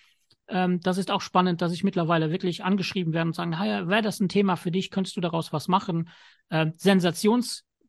Ähm, 0.47 0.79
das 0.81 0.97
ist 0.97 1.11
auch 1.11 1.21
spannend, 1.21 1.61
dass 1.61 1.71
ich 1.71 1.83
mittlerweile 1.83 2.31
wirklich 2.31 2.63
angeschrieben 2.63 3.13
werde 3.13 3.27
und 3.27 3.35
sagen, 3.35 3.59
hey, 3.59 3.87
wäre 3.87 4.01
das 4.01 4.19
ein 4.19 4.27
Thema 4.27 4.55
für 4.55 4.71
dich, 4.71 4.89
könntest 4.89 5.17
du 5.17 5.21
daraus 5.21 5.53
was 5.53 5.67
machen? 5.67 6.09
Ähm, 6.49 6.73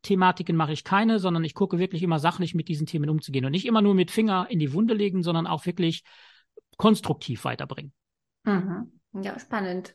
Sensationsthematiken 0.03 0.57
mache 0.57 0.73
ich 0.73 0.85
keine, 0.85 1.19
sondern 1.19 1.45
ich 1.45 1.55
gucke 1.55 1.79
wirklich 1.79 2.03
immer 2.03 2.19
sachlich 2.19 2.55
mit 2.55 2.69
diesen 2.69 2.87
Themen 2.87 3.09
umzugehen 3.09 3.45
und 3.45 3.53
nicht 3.53 3.67
immer 3.67 3.83
nur 3.83 3.95
mit 3.95 4.11
Finger 4.11 4.47
in 4.51 4.59
die 4.59 4.73
Wunde 4.73 4.95
legen, 4.95 5.23
sondern 5.23 5.47
auch 5.47 5.67
wirklich 5.67 6.03
konstruktiv 6.77 7.45
weiterbringen. 7.45 7.93
Mhm. 8.45 8.93
Ja, 9.23 9.39
spannend. 9.39 9.95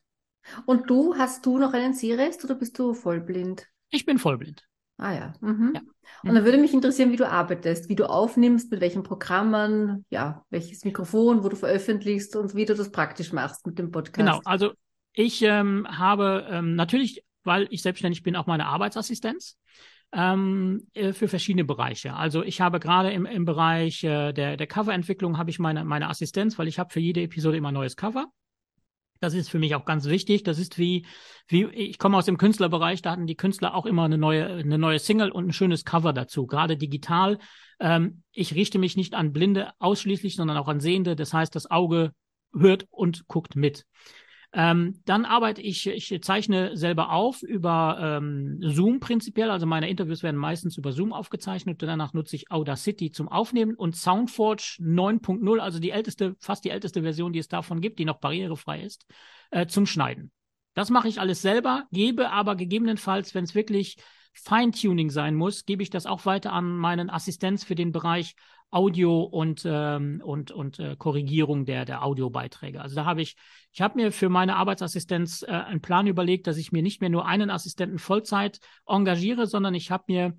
Und 0.65 0.89
du, 0.89 1.15
hast 1.15 1.45
du 1.45 1.57
noch 1.57 1.73
einen 1.73 1.93
Sehrest 1.93 2.43
oder 2.45 2.55
bist 2.55 2.79
du 2.79 2.93
vollblind? 2.93 3.67
Ich 3.89 4.05
bin 4.05 4.17
vollblind. 4.17 4.63
Ah 4.97 5.13
ja. 5.13 5.33
Mhm. 5.41 5.73
ja. 5.75 5.81
Und 6.23 6.35
dann 6.35 6.45
würde 6.45 6.57
mich 6.57 6.73
interessieren, 6.73 7.11
wie 7.11 7.17
du 7.17 7.29
arbeitest, 7.29 7.89
wie 7.89 7.95
du 7.95 8.09
aufnimmst, 8.09 8.71
mit 8.71 8.79
welchen 8.79 9.03
Programmen, 9.03 10.05
ja, 10.09 10.45
welches 10.49 10.85
Mikrofon, 10.85 11.43
wo 11.43 11.49
du 11.49 11.55
veröffentlichst 11.55 12.35
und 12.35 12.55
wie 12.55 12.65
du 12.65 12.73
das 12.73 12.91
praktisch 12.91 13.33
machst 13.33 13.67
mit 13.67 13.77
dem 13.77 13.91
Podcast. 13.91 14.15
Genau, 14.15 14.39
also 14.45 14.71
ich 15.13 15.41
ähm, 15.41 15.85
habe 15.89 16.47
ähm, 16.49 16.75
natürlich, 16.75 17.23
weil 17.43 17.67
ich 17.71 17.81
selbstständig 17.81 18.23
bin, 18.23 18.35
auch 18.35 18.47
meine 18.47 18.67
Arbeitsassistenz 18.67 19.57
ähm, 20.13 20.87
äh, 20.93 21.13
für 21.13 21.27
verschiedene 21.27 21.65
Bereiche. 21.65 22.13
Also 22.13 22.43
ich 22.43 22.61
habe 22.61 22.79
gerade 22.79 23.11
im, 23.11 23.25
im 23.25 23.45
Bereich 23.45 24.03
äh, 24.03 24.33
der, 24.33 24.57
der 24.57 24.67
Coverentwicklung 24.67 25.37
habe 25.37 25.49
ich 25.49 25.59
meine, 25.59 25.83
meine 25.83 26.09
Assistenz, 26.09 26.57
weil 26.57 26.67
ich 26.67 26.79
habe 26.79 26.91
für 26.91 26.99
jede 26.99 27.21
Episode 27.21 27.57
immer 27.57 27.69
ein 27.69 27.73
neues 27.73 27.95
Cover. 27.95 28.27
Das 29.19 29.33
ist 29.33 29.49
für 29.49 29.59
mich 29.59 29.73
auch 29.75 29.85
ganz 29.85 30.05
wichtig. 30.05 30.43
Das 30.43 30.59
ist 30.59 30.77
wie, 30.77 31.05
wie 31.47 31.65
ich 31.65 31.97
komme 31.97 32.17
aus 32.17 32.25
dem 32.25 32.37
Künstlerbereich, 32.37 33.01
da 33.01 33.11
hatten 33.11 33.27
die 33.27 33.35
Künstler 33.35 33.73
auch 33.73 33.85
immer 33.85 34.05
eine 34.05 34.17
neue, 34.17 34.47
eine 34.47 34.77
neue 34.77 34.99
Single 34.99 35.31
und 35.31 35.47
ein 35.47 35.53
schönes 35.53 35.85
Cover 35.85 36.13
dazu, 36.13 36.45
gerade 36.45 36.77
digital. 36.77 37.39
Ähm, 37.79 38.23
ich 38.31 38.53
richte 38.53 38.79
mich 38.79 38.95
nicht 38.95 39.15
an 39.15 39.33
Blinde 39.33 39.71
ausschließlich, 39.79 40.35
sondern 40.35 40.57
auch 40.57 40.67
an 40.67 40.79
Sehende. 40.79 41.15
Das 41.15 41.33
heißt, 41.33 41.55
das 41.55 41.69
Auge 41.69 42.11
hört 42.53 42.85
und 42.89 43.27
guckt 43.27 43.55
mit. 43.55 43.85
Ähm, 44.53 45.01
dann 45.05 45.25
arbeite 45.25 45.61
ich, 45.61 45.87
ich 45.87 46.23
zeichne 46.23 46.77
selber 46.77 47.11
auf 47.11 47.43
über 47.43 47.97
ähm, 48.01 48.59
Zoom 48.61 48.99
prinzipiell. 48.99 49.51
Also 49.51 49.65
meine 49.65 49.89
Interviews 49.89 50.23
werden 50.23 50.37
meistens 50.37 50.77
über 50.77 50.93
Zoom 50.93 51.11
aufgezeichnet. 51.11 51.81
Danach 51.81 52.13
nutze 52.13 52.37
ich 52.37 52.49
Audacity 52.49 53.11
zum 53.11 53.27
Aufnehmen 53.27 53.75
und 53.75 53.95
Soundforge 53.95 54.77
9.0, 54.79 55.59
also 55.59 55.79
die 55.79 55.91
älteste, 55.91 56.35
fast 56.39 56.63
die 56.63 56.69
älteste 56.69 57.01
Version, 57.01 57.33
die 57.33 57.39
es 57.39 57.49
davon 57.49 57.81
gibt, 57.81 57.99
die 57.99 58.05
noch 58.05 58.19
barrierefrei 58.19 58.81
ist, 58.81 59.05
äh, 59.51 59.67
zum 59.67 59.85
Schneiden. 59.85 60.31
Das 60.73 60.89
mache 60.91 61.07
ich 61.07 61.19
alles 61.19 61.41
selber, 61.41 61.85
gebe 61.91 62.31
aber 62.31 62.55
gegebenenfalls, 62.55 63.35
wenn 63.35 63.43
es 63.43 63.55
wirklich 63.55 63.97
Feintuning 64.43 65.09
sein 65.09 65.35
muss, 65.35 65.65
gebe 65.65 65.83
ich 65.83 65.89
das 65.89 66.05
auch 66.05 66.25
weiter 66.25 66.53
an 66.53 66.77
meinen 66.77 67.09
Assistenz 67.09 67.63
für 67.63 67.75
den 67.75 67.91
Bereich 67.91 68.35
Audio 68.69 69.21
und, 69.21 69.63
ähm, 69.65 70.21
und, 70.23 70.51
und 70.51 70.79
äh, 70.79 70.95
Korrigierung 70.97 71.65
der, 71.65 71.85
der 71.85 72.03
Audiobeiträge. 72.03 72.81
Also 72.81 72.95
da 72.95 73.05
habe 73.05 73.21
ich, 73.21 73.37
ich 73.71 73.81
habe 73.81 73.97
mir 73.97 74.11
für 74.11 74.27
meine 74.27 74.57
Arbeitsassistenz 74.57 75.43
äh, 75.43 75.51
einen 75.51 75.81
Plan 75.81 76.05
überlegt, 76.05 76.47
dass 76.47 76.57
ich 76.57 76.71
mir 76.71 76.81
nicht 76.81 76.99
mehr 76.99 77.09
nur 77.09 77.25
einen 77.25 77.49
Assistenten 77.49 77.97
Vollzeit 77.97 78.59
engagiere, 78.85 79.47
sondern 79.47 79.73
ich 79.73 79.89
habe 79.89 80.03
mir 80.07 80.35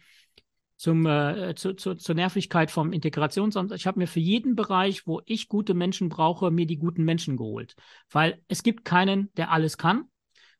zum, 0.77 1.07
äh, 1.07 1.55
zu, 1.57 1.75
zu, 1.75 1.95
zur 1.95 2.15
Nervigkeit 2.15 2.71
vom 2.71 2.93
Integrationsamt. 2.93 3.73
Ich 3.73 3.87
habe 3.87 3.99
mir 3.99 4.07
für 4.07 4.21
jeden 4.21 4.55
Bereich, 4.55 5.07
wo 5.07 5.23
ich 5.25 5.49
gute 5.49 5.75
Menschen 5.75 6.09
brauche, 6.09 6.51
mir 6.51 6.67
die 6.67 6.79
guten 6.79 7.05
Menschen 7.05 7.37
geholt. 7.37 7.75
Weil 8.11 8.43
es 8.47 8.63
gibt 8.63 8.85
keinen, 8.85 9.33
der 9.37 9.51
alles 9.51 9.79
kann. 9.79 10.05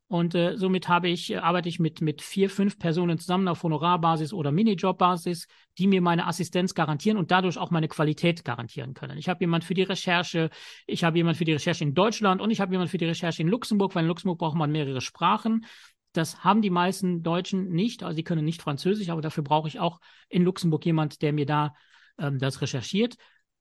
Und 0.09 0.35
äh, 0.35 0.57
somit 0.57 0.89
habe 0.89 1.09
ich, 1.09 1.31
äh, 1.31 1.37
arbeite 1.37 1.69
ich 1.69 1.79
mit, 1.79 2.01
mit 2.01 2.23
vier, 2.23 2.49
fünf 2.49 2.79
Personen 2.79 3.19
zusammen 3.19 3.47
auf 3.47 3.63
Honorarbasis 3.63 4.33
oder 4.33 4.51
Minijobbasis, 4.51 5.47
die 5.77 5.87
mir 5.87 6.01
meine 6.01 6.27
Assistenz 6.27 6.75
garantieren 6.75 7.19
und 7.19 7.31
dadurch 7.31 7.59
auch 7.59 7.71
meine 7.71 7.89
Qualität 7.89 8.43
garantieren 8.43 8.95
können. 8.95 9.19
Ich 9.19 9.29
habe 9.29 9.41
jemand 9.41 9.65
für 9.65 9.75
die 9.75 9.83
Recherche, 9.83 10.49
ich 10.87 11.05
habe 11.05 11.19
jemand 11.19 11.37
für 11.37 11.45
die 11.45 11.53
Recherche 11.53 11.85
in 11.85 11.93
Deutschland 11.93 12.41
und 12.41 12.51
ich 12.51 12.61
habe 12.61 12.73
jemand 12.73 12.91
für 12.91 12.97
die 12.97 13.05
Recherche 13.05 13.43
in 13.43 13.49
Luxemburg, 13.49 13.95
weil 13.95 14.05
in 14.05 14.09
Luxemburg 14.09 14.39
braucht 14.39 14.57
man 14.57 14.73
mehrere 14.73 15.03
Sprachen. 15.03 15.67
Das 16.15 16.43
haben 16.43 16.63
die 16.63 16.71
meisten 16.71 17.23
Deutschen 17.23 17.69
nicht, 17.69 18.03
also 18.03 18.17
sie 18.17 18.25
können 18.25 18.47
nicht 18.47 18.63
Französisch, 18.63 19.11
aber 19.11 19.21
dafür 19.21 19.45
brauche 19.45 19.69
ich 19.69 19.79
auch 19.79 20.01
in 20.31 20.43
Luxemburg 20.43 20.87
jemand, 20.87 21.21
der 21.21 21.35
mir 21.35 21.45
da 21.45 21.75
ähm, 22.19 22.39
das 22.39 22.63
recherchiert. 22.63 23.17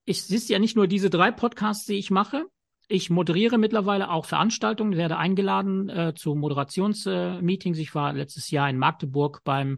Ich 0.06 0.24
sehe 0.24 0.40
ja 0.48 0.60
nicht 0.60 0.78
nur 0.78 0.88
diese 0.88 1.10
drei 1.10 1.32
Podcasts, 1.32 1.86
die 1.86 1.96
ich 1.96 2.10
mache, 2.10 2.46
ich 2.88 3.10
moderiere 3.10 3.58
mittlerweile 3.58 4.10
auch 4.10 4.26
Veranstaltungen, 4.26 4.98
werde 4.98 5.18
eingeladen 5.18 5.90
äh, 5.90 6.14
zu 6.16 6.36
Moderationsmeetings. 6.36 7.78
Äh, 7.78 7.82
ich 7.82 7.96
war 7.96 8.14
letztes 8.14 8.50
Jahr 8.50 8.70
in 8.70 8.78
Magdeburg 8.78 9.42
beim 9.44 9.78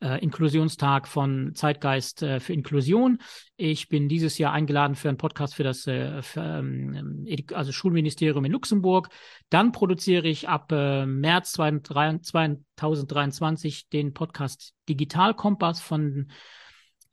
äh, 0.00 0.22
Inklusionstag 0.22 1.08
von 1.08 1.54
Zeitgeist 1.54 2.22
äh, 2.22 2.40
für 2.40 2.52
Inklusion. 2.52 3.18
Ich 3.56 3.88
bin 3.88 4.08
dieses 4.08 4.36
Jahr 4.38 4.52
eingeladen 4.52 4.96
für 4.96 5.08
einen 5.08 5.18
Podcast 5.18 5.54
für 5.54 5.64
das 5.64 5.86
äh, 5.86 6.20
für, 6.22 6.40
ähm, 6.40 7.26
also 7.52 7.72
Schulministerium 7.72 8.44
in 8.44 8.52
Luxemburg. 8.52 9.08
Dann 9.50 9.72
produziere 9.72 10.26
ich 10.26 10.48
ab 10.48 10.72
äh, 10.72 11.04
März 11.06 11.52
2023 11.52 13.88
den 13.88 14.14
Podcast 14.14 14.74
Digital 14.88 15.34
Kompass 15.34 15.80
von 15.80 16.30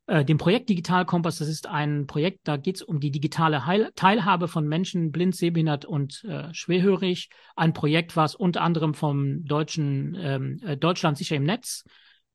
dem 0.07 0.37
Projekt 0.37 0.69
Digital 0.69 1.05
Kompass. 1.05 1.39
Das 1.39 1.47
ist 1.47 1.67
ein 1.67 2.05
Projekt, 2.05 2.41
da 2.47 2.57
geht 2.57 2.75
es 2.75 2.81
um 2.83 2.99
die 2.99 3.09
digitale 3.09 3.65
Heil 3.65 3.91
Teilhabe 3.95 4.47
von 4.47 4.67
Menschen, 4.67 5.11
blind, 5.11 5.35
sehbehindert 5.35 5.85
und 5.85 6.23
äh, 6.25 6.53
schwerhörig. 6.53 7.29
Ein 7.55 7.73
Projekt, 7.73 8.15
was 8.15 8.35
unter 8.35 8.61
anderem 8.61 8.93
vom 8.93 9.43
deutschen 9.45 10.15
ähm, 10.19 10.59
äh, 10.63 10.77
Deutschland 10.77 11.17
sicher 11.17 11.35
im 11.35 11.43
Netz 11.43 11.83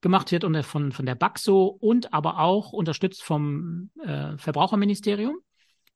gemacht 0.00 0.32
wird 0.32 0.44
und 0.44 0.60
von, 0.64 0.92
von 0.92 1.06
der 1.06 1.14
BAXO 1.14 1.66
und 1.66 2.12
aber 2.12 2.40
auch 2.40 2.72
unterstützt 2.72 3.22
vom 3.22 3.90
äh, 4.02 4.36
Verbraucherministerium. 4.36 5.36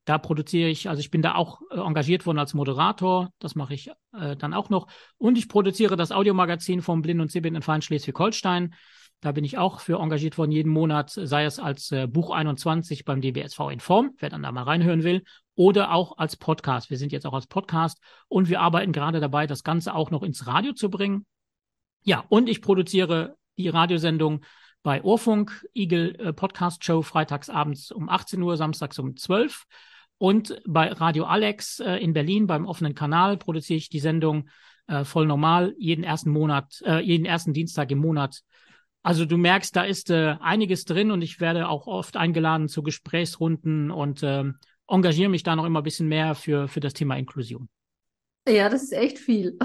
Da 0.04 0.18
produziere 0.18 0.68
ich, 0.68 0.90
also 0.90 1.00
ich 1.00 1.10
bin 1.10 1.22
da 1.22 1.34
auch 1.34 1.62
äh, 1.70 1.78
engagiert 1.78 2.26
worden 2.26 2.38
als 2.38 2.52
Moderator, 2.52 3.30
das 3.38 3.54
mache 3.54 3.72
ich 3.72 3.90
äh, 4.12 4.36
dann 4.36 4.52
auch 4.52 4.68
noch. 4.68 4.86
Und 5.16 5.38
ich 5.38 5.48
produziere 5.48 5.96
das 5.96 6.12
Audiomagazin 6.12 6.82
vom 6.82 7.00
Blind- 7.00 7.22
und 7.22 7.30
Sehbehindertenverein 7.30 7.80
Schleswig-Holstein. 7.80 8.74
Da 9.24 9.32
bin 9.32 9.42
ich 9.42 9.56
auch 9.56 9.80
für 9.80 10.00
engagiert 10.00 10.36
worden, 10.36 10.50
jeden 10.50 10.70
Monat, 10.70 11.08
sei 11.08 11.46
es 11.46 11.58
als 11.58 11.90
äh, 11.92 12.06
Buch 12.06 12.30
21 12.30 13.06
beim 13.06 13.22
DBSV 13.22 13.58
in 13.72 13.80
Form, 13.80 14.10
wer 14.18 14.28
dann 14.28 14.42
da 14.42 14.52
mal 14.52 14.64
reinhören 14.64 15.02
will, 15.02 15.24
oder 15.54 15.92
auch 15.92 16.18
als 16.18 16.36
Podcast. 16.36 16.90
Wir 16.90 16.98
sind 16.98 17.10
jetzt 17.10 17.24
auch 17.24 17.32
als 17.32 17.46
Podcast 17.46 18.02
und 18.28 18.50
wir 18.50 18.60
arbeiten 18.60 18.92
gerade 18.92 19.20
dabei, 19.20 19.46
das 19.46 19.64
Ganze 19.64 19.94
auch 19.94 20.10
noch 20.10 20.22
ins 20.22 20.46
Radio 20.46 20.74
zu 20.74 20.90
bringen. 20.90 21.24
Ja, 22.02 22.26
und 22.28 22.50
ich 22.50 22.60
produziere 22.60 23.38
die 23.56 23.70
Radiosendung 23.70 24.44
bei 24.82 25.02
Ohrfunk, 25.02 25.66
Eagle 25.72 26.18
äh, 26.18 26.34
Podcast 26.34 26.84
Show, 26.84 27.00
freitags 27.00 27.48
abends 27.48 27.92
um 27.92 28.10
18 28.10 28.42
Uhr, 28.42 28.58
samstags 28.58 28.98
um 28.98 29.16
12 29.16 29.64
und 30.18 30.60
bei 30.66 30.92
Radio 30.92 31.24
Alex 31.24 31.80
äh, 31.80 31.94
in 31.94 32.12
Berlin 32.12 32.46
beim 32.46 32.66
offenen 32.66 32.94
Kanal 32.94 33.38
produziere 33.38 33.78
ich 33.78 33.88
die 33.88 34.00
Sendung 34.00 34.50
äh, 34.86 35.02
voll 35.04 35.24
normal 35.24 35.74
jeden 35.78 36.04
ersten 36.04 36.28
Monat, 36.28 36.82
äh, 36.84 37.00
jeden 37.00 37.24
ersten 37.24 37.54
Dienstag 37.54 37.90
im 37.90 38.00
Monat 38.00 38.42
also 39.04 39.26
du 39.26 39.36
merkst, 39.36 39.76
da 39.76 39.82
ist 39.82 40.08
äh, 40.08 40.36
einiges 40.40 40.86
drin 40.86 41.10
und 41.10 41.20
ich 41.20 41.38
werde 41.38 41.68
auch 41.68 41.86
oft 41.86 42.16
eingeladen 42.16 42.68
zu 42.68 42.82
Gesprächsrunden 42.82 43.90
und 43.90 44.22
äh, 44.22 44.44
engagiere 44.88 45.28
mich 45.28 45.42
da 45.42 45.54
noch 45.54 45.66
immer 45.66 45.82
ein 45.82 45.84
bisschen 45.84 46.08
mehr 46.08 46.34
für, 46.34 46.68
für 46.68 46.80
das 46.80 46.94
Thema 46.94 47.14
Inklusion. 47.16 47.68
Ja, 48.48 48.70
das 48.70 48.82
ist 48.82 48.92
echt 48.92 49.18
viel. 49.18 49.58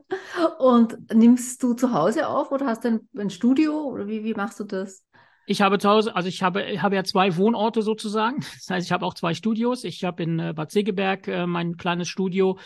und 0.58 0.96
nimmst 1.12 1.62
du 1.62 1.74
zu 1.74 1.92
Hause 1.92 2.26
auf 2.26 2.50
oder 2.50 2.66
hast 2.66 2.84
du 2.84 2.88
ein, 2.88 3.08
ein 3.18 3.28
Studio 3.28 3.82
oder 3.82 4.08
wie, 4.08 4.24
wie 4.24 4.34
machst 4.34 4.60
du 4.60 4.64
das? 4.64 5.04
Ich 5.46 5.60
habe 5.60 5.78
zu 5.78 5.90
Hause, 5.90 6.16
also 6.16 6.28
ich 6.28 6.42
habe, 6.42 6.82
habe 6.82 6.96
ja 6.96 7.04
zwei 7.04 7.36
Wohnorte 7.36 7.82
sozusagen. 7.82 8.40
Das 8.54 8.70
heißt, 8.70 8.86
ich 8.86 8.92
habe 8.92 9.04
auch 9.04 9.14
zwei 9.14 9.34
Studios. 9.34 9.84
Ich 9.84 10.04
habe 10.04 10.22
in 10.22 10.38
äh, 10.38 10.54
Bad 10.56 10.70
Segeberg 10.70 11.28
äh, 11.28 11.46
mein 11.46 11.76
kleines 11.76 12.08
Studio 12.08 12.58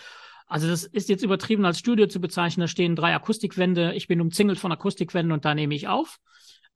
also 0.50 0.66
das 0.68 0.82
ist 0.82 1.08
jetzt 1.08 1.22
übertrieben 1.22 1.64
als 1.64 1.78
Studio 1.78 2.08
zu 2.08 2.20
bezeichnen. 2.20 2.62
Da 2.62 2.68
stehen 2.68 2.96
drei 2.96 3.14
Akustikwände. 3.14 3.94
Ich 3.94 4.08
bin 4.08 4.20
umzingelt 4.20 4.58
von 4.58 4.72
Akustikwänden 4.72 5.32
und 5.32 5.44
da 5.44 5.54
nehme 5.54 5.76
ich 5.76 5.86
auf. 5.86 6.18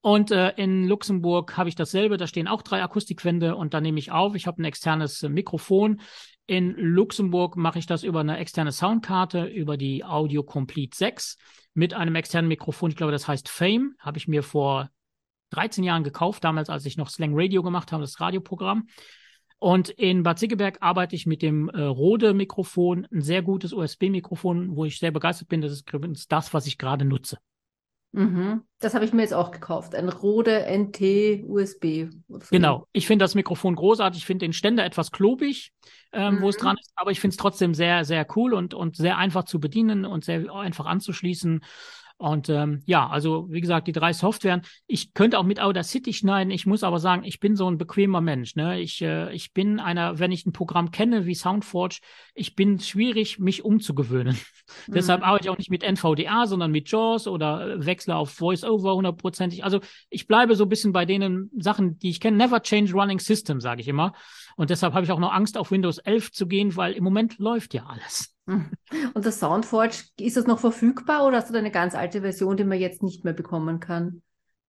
Und 0.00 0.30
äh, 0.30 0.50
in 0.56 0.86
Luxemburg 0.86 1.56
habe 1.56 1.68
ich 1.68 1.74
dasselbe. 1.74 2.16
Da 2.16 2.28
stehen 2.28 2.46
auch 2.46 2.62
drei 2.62 2.84
Akustikwände 2.84 3.56
und 3.56 3.74
da 3.74 3.80
nehme 3.80 3.98
ich 3.98 4.12
auf. 4.12 4.36
Ich 4.36 4.46
habe 4.46 4.62
ein 4.62 4.64
externes 4.64 5.22
Mikrofon. 5.22 6.00
In 6.46 6.70
Luxemburg 6.76 7.56
mache 7.56 7.80
ich 7.80 7.86
das 7.86 8.04
über 8.04 8.20
eine 8.20 8.38
externe 8.38 8.70
Soundkarte, 8.70 9.44
über 9.46 9.76
die 9.76 10.04
Audio 10.04 10.44
Complete 10.44 10.96
6 10.96 11.36
mit 11.74 11.94
einem 11.94 12.14
externen 12.14 12.48
Mikrofon. 12.48 12.90
Ich 12.90 12.96
glaube, 12.96 13.12
das 13.12 13.26
heißt 13.26 13.48
Fame. 13.48 13.96
Habe 13.98 14.18
ich 14.18 14.28
mir 14.28 14.44
vor 14.44 14.88
13 15.50 15.82
Jahren 15.82 16.04
gekauft, 16.04 16.44
damals, 16.44 16.70
als 16.70 16.86
ich 16.86 16.96
noch 16.96 17.10
Slang 17.10 17.32
Radio 17.34 17.64
gemacht 17.64 17.90
habe, 17.90 18.02
das 18.02 18.20
Radioprogramm. 18.20 18.86
Und 19.58 19.88
in 19.88 20.22
Bad 20.22 20.38
Sickeberg 20.38 20.78
arbeite 20.80 21.16
ich 21.16 21.26
mit 21.26 21.40
dem 21.40 21.68
äh, 21.70 21.80
Rode-Mikrofon, 21.80 23.06
ein 23.12 23.22
sehr 23.22 23.42
gutes 23.42 23.72
USB-Mikrofon, 23.72 24.76
wo 24.76 24.84
ich 24.84 24.98
sehr 24.98 25.10
begeistert 25.10 25.48
bin. 25.48 25.60
Das 25.60 25.72
ist 25.72 25.90
übrigens 25.92 26.28
das, 26.28 26.52
was 26.52 26.66
ich 26.66 26.76
gerade 26.76 27.04
nutze. 27.04 27.38
Mhm. 28.14 28.62
Das 28.78 28.94
habe 28.94 29.04
ich 29.04 29.12
mir 29.12 29.22
jetzt 29.22 29.34
auch 29.34 29.50
gekauft. 29.50 29.94
Ein 29.94 30.08
Rode 30.08 30.66
NT 30.66 31.44
USB. 31.48 32.10
Genau. 32.50 32.86
Ich 32.92 33.08
finde 33.08 33.24
das 33.24 33.34
Mikrofon 33.34 33.74
großartig. 33.74 34.20
Ich 34.20 34.26
finde 34.26 34.46
den 34.46 34.52
Ständer 34.52 34.84
etwas 34.84 35.10
klobig, 35.10 35.72
ähm, 36.12 36.36
mhm. 36.36 36.42
wo 36.42 36.48
es 36.48 36.56
mhm. 36.58 36.62
dran 36.62 36.76
ist, 36.80 36.92
aber 36.94 37.10
ich 37.10 37.20
finde 37.20 37.32
es 37.32 37.38
trotzdem 37.38 37.74
sehr, 37.74 38.04
sehr 38.04 38.24
cool 38.36 38.54
und, 38.54 38.72
und 38.72 38.96
sehr 38.96 39.18
einfach 39.18 39.44
zu 39.44 39.58
bedienen 39.58 40.04
und 40.04 40.24
sehr 40.24 40.54
einfach 40.54 40.86
anzuschließen. 40.86 41.64
Und 42.16 42.48
ähm, 42.48 42.80
ja, 42.86 43.08
also 43.08 43.48
wie 43.50 43.60
gesagt, 43.60 43.88
die 43.88 43.92
drei 43.92 44.12
Softwaren. 44.12 44.62
Ich 44.86 45.14
könnte 45.14 45.38
auch 45.38 45.42
mit 45.42 45.60
Audacity 45.60 46.12
schneiden. 46.12 46.52
Ich 46.52 46.64
muss 46.64 46.84
aber 46.84 47.00
sagen, 47.00 47.24
ich 47.24 47.40
bin 47.40 47.56
so 47.56 47.68
ein 47.68 47.76
bequemer 47.76 48.20
Mensch. 48.20 48.54
Ne? 48.54 48.80
Ich, 48.80 49.02
äh, 49.02 49.32
ich 49.34 49.52
bin 49.52 49.80
einer, 49.80 50.18
wenn 50.18 50.30
ich 50.30 50.46
ein 50.46 50.52
Programm 50.52 50.92
kenne 50.92 51.26
wie 51.26 51.34
Soundforge, 51.34 51.98
ich 52.34 52.54
bin 52.54 52.78
schwierig, 52.78 53.38
mich 53.38 53.64
umzugewöhnen. 53.64 54.38
Mhm. 54.86 54.94
Deshalb 54.94 55.22
arbeite 55.22 55.44
ich 55.44 55.50
auch 55.50 55.58
nicht 55.58 55.70
mit 55.70 55.82
NVDA, 55.82 56.46
sondern 56.46 56.70
mit 56.70 56.90
JAWS 56.90 57.26
oder 57.28 57.74
äh, 57.74 57.84
wechsle 57.84 58.16
auf 58.16 58.40
VoiceOver 58.40 58.94
hundertprozentig. 58.94 59.62
Also 59.62 59.80
ich 60.08 60.26
bleibe 60.26 60.56
so 60.56 60.64
ein 60.64 60.70
bisschen 60.70 60.92
bei 60.92 61.04
denen 61.04 61.50
Sachen, 61.58 61.98
die 61.98 62.08
ich 62.08 62.18
kenne. 62.18 62.38
Never 62.38 62.62
change 62.62 62.92
running 62.92 63.18
system, 63.18 63.60
sage 63.60 63.82
ich 63.82 63.88
immer. 63.88 64.14
Und 64.56 64.70
deshalb 64.70 64.94
habe 64.94 65.04
ich 65.04 65.12
auch 65.12 65.18
noch 65.18 65.32
Angst, 65.32 65.58
auf 65.58 65.70
Windows 65.70 65.98
11 65.98 66.32
zu 66.32 66.46
gehen, 66.46 66.76
weil 66.76 66.94
im 66.94 67.04
Moment 67.04 67.38
läuft 67.38 67.74
ja 67.74 67.84
alles. 67.84 68.33
Und 68.46 69.24
das 69.24 69.40
Soundforge, 69.40 69.96
ist 70.20 70.36
das 70.36 70.46
noch 70.46 70.58
verfügbar 70.58 71.26
oder 71.26 71.38
hast 71.38 71.48
du 71.48 71.52
da 71.52 71.58
eine 71.58 71.70
ganz 71.70 71.94
alte 71.94 72.20
Version, 72.20 72.56
die 72.56 72.64
man 72.64 72.78
jetzt 72.78 73.02
nicht 73.02 73.24
mehr 73.24 73.32
bekommen 73.32 73.80
kann? 73.80 74.22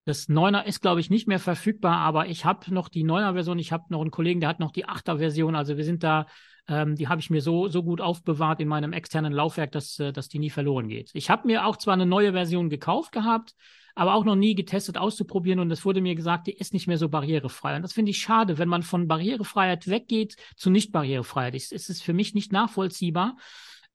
Das 0.06 0.30
Neuner 0.30 0.68
ist, 0.68 0.82
glaube 0.82 1.00
ich, 1.00 1.10
nicht 1.10 1.28
mehr 1.28 1.40
verfügbar, 1.40 1.98
aber 1.98 2.28
ich 2.28 2.46
habe 2.46 2.72
noch 2.74 2.90
die 2.90 3.04
Neuner-Version. 3.04 3.58
Ich 3.58 3.72
habe 3.72 3.86
noch 3.90 4.02
einen 4.02 4.12
Kollegen, 4.12 4.40
der 4.40 4.50
hat 4.50 4.60
noch 4.60 4.72
die 4.72 4.86
Achter-Version. 4.86 5.56
Also 5.56 5.78
wir 5.78 5.84
sind 5.84 6.04
da, 6.04 6.28
ähm, 6.68 6.96
die 6.96 7.08
habe 7.08 7.20
ich 7.20 7.32
mir 7.32 7.42
so, 7.42 7.68
so 7.70 7.84
gut 7.84 8.02
aufbewahrt 8.02 8.60
in 8.60 8.68
meinem 8.68 8.94
externen 8.94 9.34
Laufwerk, 9.34 9.72
dass, 9.72 10.00
äh, 10.00 10.14
dass 10.14 10.30
die 10.30 10.38
nie 10.38 10.52
verloren 10.52 10.88
geht. 10.88 11.10
Ich 11.14 11.32
habe 11.32 11.48
mir 11.48 11.66
auch 11.66 11.78
zwar 11.78 11.96
eine 11.96 12.06
neue 12.06 12.34
Version 12.34 12.70
gekauft 12.70 13.12
gehabt, 13.12 13.56
aber 13.96 14.14
auch 14.14 14.26
noch 14.26 14.36
nie 14.36 14.56
getestet 14.56 14.98
auszuprobieren 14.98 15.60
und 15.60 15.72
es 15.72 15.86
wurde 15.86 16.02
mir 16.02 16.16
gesagt, 16.16 16.48
die 16.48 16.54
ist 16.54 16.74
nicht 16.74 16.86
mehr 16.86 16.98
so 16.98 17.08
barrierefrei. 17.08 17.78
Und 17.78 17.82
das 17.82 17.94
finde 17.94 18.12
ich 18.12 18.20
schade, 18.20 18.58
wenn 18.58 18.68
man 18.68 18.84
von 18.84 19.08
Barrierefreiheit 19.08 19.88
weggeht 19.88 20.36
zu 20.58 20.70
Nicht-Barrierefreiheit. 20.70 21.56
Es 21.56 21.72
ist 21.72 22.04
für 22.04 22.14
mich 22.14 22.36
nicht 22.36 22.52
nachvollziehbar, 22.52 23.38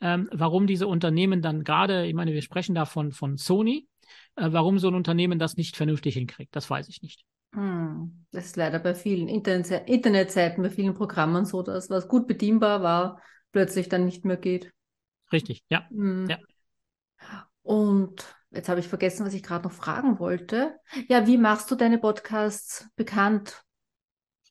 ähm, 0.00 0.28
warum 0.33 0.66
diese 0.66 0.87
Unternehmen 0.87 1.42
dann 1.42 1.64
gerade, 1.64 2.07
ich 2.07 2.14
meine, 2.14 2.33
wir 2.33 2.40
sprechen 2.40 2.75
da 2.75 2.87
von, 2.87 3.12
von 3.12 3.37
Sony, 3.37 3.87
äh, 4.37 4.49
warum 4.50 4.78
so 4.78 4.88
ein 4.88 4.95
Unternehmen 4.95 5.38
das 5.38 5.59
nicht 5.59 5.76
vernünftig 5.76 6.14
hinkriegt. 6.14 6.57
Das 6.57 6.71
weiß 6.71 6.88
ich 6.88 7.02
nicht. 7.02 7.23
Hm, 7.52 8.25
das 8.30 8.47
ist 8.47 8.57
leider 8.57 8.78
bei 8.78 8.95
vielen 8.95 9.28
Internet 9.28 9.87
Internetseiten, 9.87 10.62
bei 10.62 10.71
vielen 10.71 10.95
Programmen 10.95 11.45
so, 11.45 11.62
dass 11.62 11.90
was 11.90 12.09
gut 12.09 12.26
bedienbar 12.26 12.83
war, 12.83 13.21
plötzlich 13.52 13.90
dann 13.90 14.07
nicht 14.07 14.25
mehr 14.25 14.38
geht. 14.38 14.73
Richtig, 15.30 15.62
ja. 15.69 15.87
Hm. 15.90 16.26
ja. 16.28 16.38
Und 17.62 18.39
jetzt 18.50 18.69
habe 18.69 18.80
ich 18.80 18.88
vergessen, 18.88 19.25
was 19.25 19.35
ich 19.35 19.42
gerade 19.42 19.64
noch 19.64 19.73
fragen 19.73 20.19
wollte. 20.19 20.76
Ja, 21.09 21.26
wie 21.26 21.38
machst 21.38 21.71
du 21.71 21.75
deine 21.75 21.99
Podcasts 21.99 22.88
bekannt? 22.97 23.62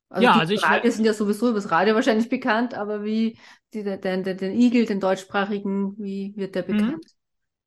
Also 0.09 0.23
ja, 0.23 0.33
die 0.33 0.39
also 0.39 0.53
ich 0.53 0.63
Radio 0.63 0.91
sind 0.91 1.05
ja 1.05 1.13
sowieso 1.13 1.49
über 1.49 1.59
das 1.59 1.69
Radio 1.71 1.93
wahrscheinlich 1.95 2.29
bekannt, 2.29 2.73
aber 2.73 3.03
wie 3.03 3.37
die, 3.73 3.83
den, 3.83 4.23
den, 4.23 4.37
den 4.37 4.59
Igel, 4.59 4.85
den 4.85 4.99
deutschsprachigen, 4.99 5.95
wie 5.97 6.33
wird 6.35 6.55
der 6.55 6.63
mhm. 6.63 6.77
bekannt? 6.77 7.05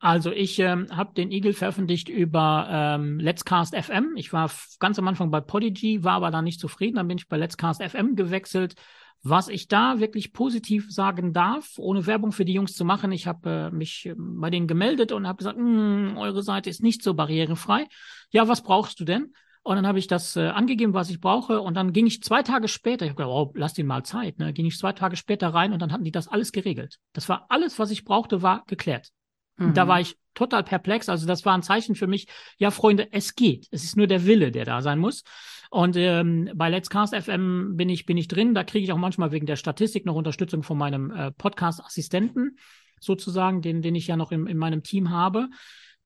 Also 0.02 0.32
ich 0.32 0.58
ähm, 0.58 0.88
habe 0.90 1.14
den 1.14 1.30
Eagle 1.30 1.52
veröffentlicht 1.52 2.08
über 2.08 2.66
ähm, 2.68 3.20
Let's 3.20 3.44
Cast 3.44 3.76
FM. 3.76 4.14
Ich 4.16 4.32
war 4.32 4.50
ganz 4.80 4.98
am 4.98 5.06
Anfang 5.06 5.30
bei 5.30 5.40
Podigy, 5.40 6.02
war 6.02 6.14
aber 6.14 6.32
da 6.32 6.42
nicht 6.42 6.58
zufrieden. 6.58 6.96
Dann 6.96 7.06
bin 7.06 7.18
ich 7.18 7.28
bei 7.28 7.36
Let's 7.36 7.56
Cast 7.56 7.80
FM 7.80 8.16
gewechselt. 8.16 8.74
Was 9.22 9.46
ich 9.46 9.68
da 9.68 10.00
wirklich 10.00 10.32
positiv 10.32 10.92
sagen 10.92 11.32
darf, 11.32 11.74
ohne 11.78 12.04
Werbung 12.04 12.32
für 12.32 12.44
die 12.44 12.54
Jungs 12.54 12.74
zu 12.74 12.84
machen, 12.84 13.12
ich 13.12 13.28
habe 13.28 13.70
äh, 13.70 13.70
mich 13.70 14.06
äh, 14.06 14.14
bei 14.18 14.50
denen 14.50 14.66
gemeldet 14.66 15.12
und 15.12 15.28
habe 15.28 15.38
gesagt, 15.38 15.56
hm, 15.56 16.16
eure 16.16 16.42
Seite 16.42 16.68
ist 16.68 16.82
nicht 16.82 17.04
so 17.04 17.14
barrierefrei. 17.14 17.86
Ja, 18.30 18.48
was 18.48 18.64
brauchst 18.64 18.98
du 18.98 19.04
denn? 19.04 19.32
Und 19.62 19.76
dann 19.76 19.86
habe 19.86 20.00
ich 20.00 20.08
das 20.08 20.34
äh, 20.34 20.48
angegeben, 20.48 20.94
was 20.94 21.10
ich 21.10 21.20
brauche. 21.20 21.60
Und 21.60 21.74
dann 21.74 21.92
ging 21.92 22.08
ich 22.08 22.24
zwei 22.24 22.42
Tage 22.42 22.66
später, 22.66 23.04
ich 23.04 23.10
habe 23.10 23.22
gedacht, 23.22 23.32
oh, 23.32 23.52
lass 23.54 23.74
den 23.74 23.86
mal 23.86 24.02
Zeit, 24.02 24.40
ne? 24.40 24.52
ging 24.52 24.66
ich 24.66 24.76
zwei 24.76 24.94
Tage 24.94 25.14
später 25.14 25.54
rein 25.54 25.72
und 25.72 25.80
dann 25.80 25.92
hatten 25.92 26.02
die 26.02 26.10
das 26.10 26.26
alles 26.26 26.50
geregelt. 26.50 26.98
Das 27.12 27.28
war 27.28 27.46
alles, 27.50 27.78
was 27.78 27.92
ich 27.92 28.04
brauchte, 28.04 28.42
war 28.42 28.64
geklärt. 28.66 29.12
Mhm. 29.56 29.74
Da 29.74 29.88
war 29.88 30.00
ich 30.00 30.16
total 30.34 30.64
perplex. 30.64 31.08
Also 31.08 31.26
das 31.26 31.44
war 31.44 31.54
ein 31.54 31.62
Zeichen 31.62 31.94
für 31.94 32.06
mich, 32.06 32.26
ja, 32.58 32.70
Freunde, 32.70 33.08
es 33.12 33.34
geht. 33.34 33.68
Es 33.70 33.84
ist 33.84 33.96
nur 33.96 34.06
der 34.06 34.26
Wille, 34.26 34.50
der 34.50 34.64
da 34.64 34.82
sein 34.82 34.98
muss. 34.98 35.24
Und 35.70 35.96
ähm, 35.96 36.50
bei 36.54 36.68
Let's 36.68 36.90
Cast 36.90 37.14
FM 37.14 37.76
bin 37.76 37.88
ich, 37.88 38.04
bin 38.04 38.16
ich 38.16 38.28
drin. 38.28 38.54
Da 38.54 38.64
kriege 38.64 38.84
ich 38.84 38.92
auch 38.92 38.98
manchmal 38.98 39.32
wegen 39.32 39.46
der 39.46 39.56
Statistik 39.56 40.04
noch 40.04 40.14
Unterstützung 40.14 40.62
von 40.62 40.76
meinem 40.76 41.10
äh, 41.10 41.32
Podcast-Assistenten, 41.32 42.58
sozusagen, 43.00 43.62
den, 43.62 43.82
den 43.82 43.94
ich 43.94 44.06
ja 44.06 44.16
noch 44.16 44.32
in, 44.32 44.46
in 44.46 44.58
meinem 44.58 44.82
Team 44.82 45.10
habe. 45.10 45.48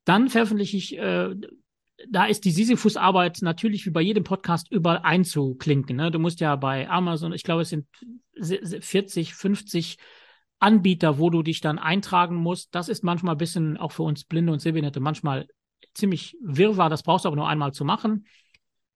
Dann 0.05 0.29
veröffentliche 0.29 0.77
ich 0.77 0.99
äh, 0.99 1.35
da 2.11 2.27
ist 2.27 2.45
die 2.45 2.51
Sisyphus-Arbeit 2.51 3.39
natürlich 3.43 3.87
wie 3.87 3.91
bei 3.91 4.03
jedem 4.03 4.25
Podcast 4.25 4.71
überall 4.71 4.99
einzuklinken. 4.99 5.97
Ne? 5.97 6.11
Du 6.11 6.19
musst 6.19 6.41
ja 6.41 6.55
bei 6.57 6.89
Amazon, 6.89 7.33
ich 7.33 7.43
glaube, 7.43 7.63
es 7.63 7.71
sind 7.71 7.87
40, 8.39 9.35
50 9.35 9.97
Anbieter, 10.67 11.19
wo 11.19 11.31
du 11.31 11.45
dich 11.45 11.61
dann 11.61 11.79
eintragen 11.79 12.35
musst. 12.35 12.75
Das 12.75 12.89
ist 12.89 13.05
manchmal 13.05 13.37
ein 13.37 13.39
bisschen 13.39 13.77
auch 13.77 13.93
für 13.93 14.03
uns 14.03 14.25
Blinde 14.25 14.53
und 14.53 14.59
Sehbehinderte 14.59 14.99
manchmal 14.99 15.47
ziemlich 15.95 16.37
wirrwarr. 16.43 16.91
Das 16.91 17.05
brauchst 17.05 17.25
du 17.25 17.29
aber 17.29 17.37
nur 17.37 17.49
einmal 17.49 17.73
zu 17.73 17.85
machen. 17.85 18.27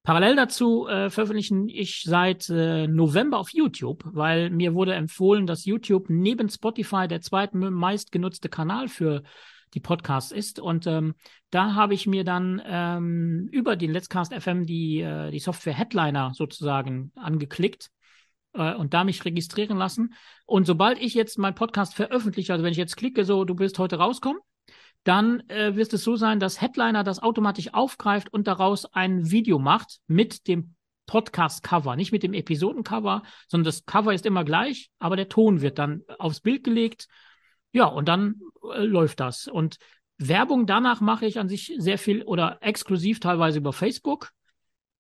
Parallel 0.03 0.35
dazu 0.35 0.89
äh, 0.89 1.11
veröffentlichen 1.11 1.69
ich 1.69 2.03
seit 2.03 2.49
äh, 2.51 2.89
November 2.89 3.39
auf 3.39 3.51
YouTube, 3.51 4.03
weil 4.05 4.51
mir 4.51 4.75
wurde 4.75 4.95
empfohlen, 4.95 5.47
dass 5.47 5.65
YouTube 5.65 6.07
neben 6.09 6.49
Spotify 6.49 7.07
der 7.07 7.21
zweitmeist 7.21 8.11
genutzte 8.11 8.49
Kanal 8.49 8.89
für 8.89 9.23
die 9.75 9.81
Podcasts 9.81 10.33
ist. 10.33 10.59
Und 10.59 10.89
ähm, 10.89 11.15
da 11.51 11.75
habe 11.75 11.95
ich 11.95 12.09
mir 12.09 12.25
dann 12.25 12.61
ähm, 12.67 13.49
über 13.53 13.77
den 13.77 13.93
Let's 13.93 14.09
Cast 14.09 14.35
FM 14.35 14.67
die, 14.67 15.03
äh, 15.03 15.31
die 15.31 15.39
Software 15.39 15.75
Headliner 15.75 16.33
sozusagen 16.35 17.13
angeklickt 17.15 17.93
äh, 18.55 18.75
und 18.75 18.95
da 18.95 19.05
mich 19.05 19.25
registrieren 19.25 19.79
lassen. 19.79 20.15
Und 20.47 20.67
sobald 20.67 21.01
ich 21.01 21.15
jetzt 21.15 21.39
meinen 21.39 21.55
Podcast 21.55 21.95
veröffentliche, 21.95 22.53
also 22.53 22.65
wenn 22.65 22.73
ich 22.73 22.79
jetzt 22.79 22.97
klicke, 22.97 23.25
so 23.25 23.45
du 23.45 23.55
bist 23.55 23.79
heute 23.79 23.97
rauskommen, 23.97 24.41
dann 25.05 25.41
äh, 25.49 25.77
wird 25.77 25.93
es 25.93 26.05
so 26.05 26.17
sein, 26.17 26.41
dass 26.41 26.61
Headliner 26.61 27.05
das 27.05 27.23
automatisch 27.23 27.73
aufgreift 27.73 28.33
und 28.33 28.47
daraus 28.47 28.87
ein 28.87 29.31
Video 29.31 29.59
macht 29.59 30.01
mit 30.07 30.47
dem 30.47 30.75
Podcast-Cover, 31.07 31.97
nicht 31.97 32.13
mit 32.13 32.23
dem 32.23 32.35
Episoden-Cover, 32.35 33.23
sondern 33.49 33.65
das 33.65 33.85
Cover 33.85 34.15
ist 34.15 34.27
immer 34.27 34.45
gleich, 34.45 34.91
aber 34.99 35.17
der 35.17 35.29
Ton 35.29 35.61
wird 35.61 35.79
dann 35.79 36.03
aufs 36.19 36.41
Bild 36.41 36.63
gelegt. 36.63 37.09
Ja, 37.73 37.87
und 37.87 38.09
dann 38.09 38.41
äh, 38.75 38.85
läuft 38.85 39.21
das. 39.21 39.49
Und 39.49 39.79
Werbung 40.19 40.67
danach 40.67 41.01
mache 41.01 41.27
ich 41.27 41.39
an 41.39 41.49
sich 41.49 41.75
sehr 41.79 41.99
viel 41.99 42.23
oder 42.23 42.59
exklusiv 42.61 43.21
teilweise 43.21 43.59
über 43.59 43.73
Facebook. 43.73 44.33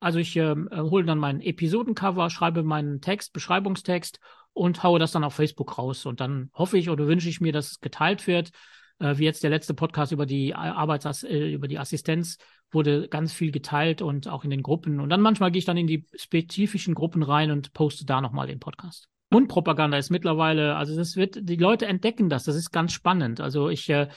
Also 0.00 0.18
ich 0.18 0.34
ähm, 0.36 0.68
äh, 0.72 0.80
hole 0.80 1.04
dann 1.04 1.18
mein 1.18 1.40
Episodencover, 1.40 2.30
schreibe 2.30 2.62
meinen 2.62 3.00
Text, 3.00 3.32
Beschreibungstext 3.32 4.18
und 4.52 4.82
haue 4.82 4.98
das 4.98 5.12
dann 5.12 5.24
auf 5.24 5.34
Facebook 5.34 5.78
raus. 5.78 6.06
Und 6.06 6.20
dann 6.20 6.50
hoffe 6.54 6.78
ich 6.78 6.88
oder 6.88 7.06
wünsche 7.06 7.28
ich 7.28 7.40
mir, 7.40 7.52
dass 7.52 7.72
es 7.72 7.80
geteilt 7.80 8.26
wird. 8.26 8.50
Äh, 8.98 9.18
wie 9.18 9.24
jetzt 9.24 9.42
der 9.42 9.50
letzte 9.50 9.74
Podcast 9.74 10.12
über 10.12 10.26
die 10.26 10.54
Arbeits 10.54 11.22
äh, 11.22 11.52
über 11.52 11.68
die 11.68 11.78
Assistenz 11.78 12.38
wurde 12.72 13.08
ganz 13.08 13.32
viel 13.32 13.50
geteilt 13.50 14.00
und 14.00 14.28
auch 14.28 14.44
in 14.44 14.50
den 14.50 14.62
Gruppen. 14.62 15.00
Und 15.00 15.10
dann 15.10 15.20
manchmal 15.20 15.50
gehe 15.50 15.58
ich 15.58 15.64
dann 15.64 15.76
in 15.76 15.86
die 15.86 16.06
spezifischen 16.14 16.94
Gruppen 16.94 17.22
rein 17.22 17.50
und 17.50 17.72
poste 17.72 18.04
da 18.04 18.20
nochmal 18.20 18.46
den 18.46 18.60
Podcast. 18.60 19.08
Mundpropaganda 19.30 19.96
ist 19.96 20.10
mittlerweile, 20.10 20.76
also 20.76 20.96
das 20.96 21.16
wird, 21.16 21.38
die 21.40 21.56
Leute 21.56 21.86
entdecken 21.86 22.28
das, 22.28 22.44
das 22.44 22.56
ist 22.56 22.72
ganz 22.72 22.92
spannend. 22.92 23.40
Also 23.40 23.68
ich 23.68 23.88
äh, 23.88 24.08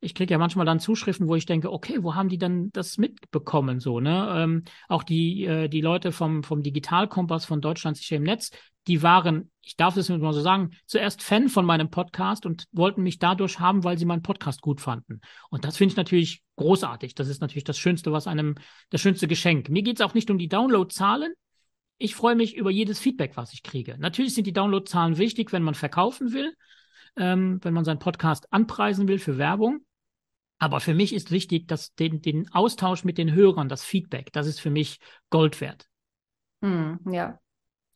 ich 0.00 0.14
kriege 0.14 0.32
ja 0.32 0.38
manchmal 0.38 0.66
dann 0.66 0.80
Zuschriften, 0.80 1.28
wo 1.28 1.36
ich 1.36 1.46
denke, 1.46 1.70
okay, 1.70 2.02
wo 2.02 2.14
haben 2.14 2.28
die 2.28 2.38
denn 2.38 2.70
das 2.72 2.96
mitbekommen 2.96 3.80
so, 3.80 4.00
ne? 4.00 4.32
Ähm, 4.34 4.64
auch 4.88 5.02
die, 5.02 5.44
äh, 5.44 5.68
die 5.68 5.82
Leute 5.82 6.10
vom, 6.10 6.42
vom 6.42 6.62
Digitalkompass 6.62 7.44
von 7.44 7.60
Deutschland 7.60 7.98
sicher 7.98 8.16
im 8.16 8.22
Netz, 8.22 8.50
die 8.86 9.02
waren, 9.02 9.50
ich 9.60 9.76
darf 9.76 9.94
das 9.94 10.08
mal 10.08 10.32
so 10.32 10.40
sagen, 10.40 10.70
zuerst 10.86 11.22
Fan 11.22 11.48
von 11.48 11.66
meinem 11.66 11.90
Podcast 11.90 12.46
und 12.46 12.64
wollten 12.72 13.02
mich 13.02 13.18
dadurch 13.18 13.60
haben, 13.60 13.84
weil 13.84 13.98
sie 13.98 14.06
meinen 14.06 14.22
Podcast 14.22 14.62
gut 14.62 14.80
fanden. 14.80 15.20
Und 15.50 15.64
das 15.64 15.76
finde 15.76 15.92
ich 15.92 15.96
natürlich 15.96 16.42
großartig. 16.56 17.14
Das 17.14 17.28
ist 17.28 17.42
natürlich 17.42 17.64
das 17.64 17.78
Schönste, 17.78 18.10
was 18.10 18.26
einem, 18.26 18.54
das 18.88 19.02
schönste 19.02 19.28
Geschenk. 19.28 19.68
Mir 19.68 19.82
geht 19.82 20.00
es 20.00 20.06
auch 20.06 20.14
nicht 20.14 20.30
um 20.30 20.38
die 20.38 20.48
Downloadzahlen. 20.48 21.34
Ich 21.98 22.14
freue 22.14 22.36
mich 22.36 22.56
über 22.56 22.70
jedes 22.70 22.98
Feedback, 22.98 23.36
was 23.36 23.52
ich 23.52 23.62
kriege. 23.62 23.96
Natürlich 23.98 24.34
sind 24.34 24.46
die 24.46 24.54
Downloadzahlen 24.54 25.18
wichtig, 25.18 25.52
wenn 25.52 25.62
man 25.62 25.74
verkaufen 25.74 26.32
will, 26.32 26.54
ähm, 27.16 27.60
wenn 27.62 27.74
man 27.74 27.84
seinen 27.84 27.98
Podcast 27.98 28.50
anpreisen 28.50 29.06
will 29.06 29.18
für 29.18 29.36
Werbung. 29.36 29.84
Aber 30.60 30.80
für 30.80 30.94
mich 30.94 31.14
ist 31.14 31.30
wichtig, 31.30 31.66
dass 31.68 31.94
den, 31.94 32.20
den 32.20 32.52
Austausch 32.52 33.02
mit 33.02 33.16
den 33.16 33.32
Hörern, 33.32 33.68
das 33.68 33.82
Feedback, 33.82 34.30
das 34.32 34.46
ist 34.46 34.60
für 34.60 34.70
mich 34.70 35.00
Gold 35.30 35.60
wert. 35.62 35.88
Hm, 36.60 37.00
ja. 37.10 37.40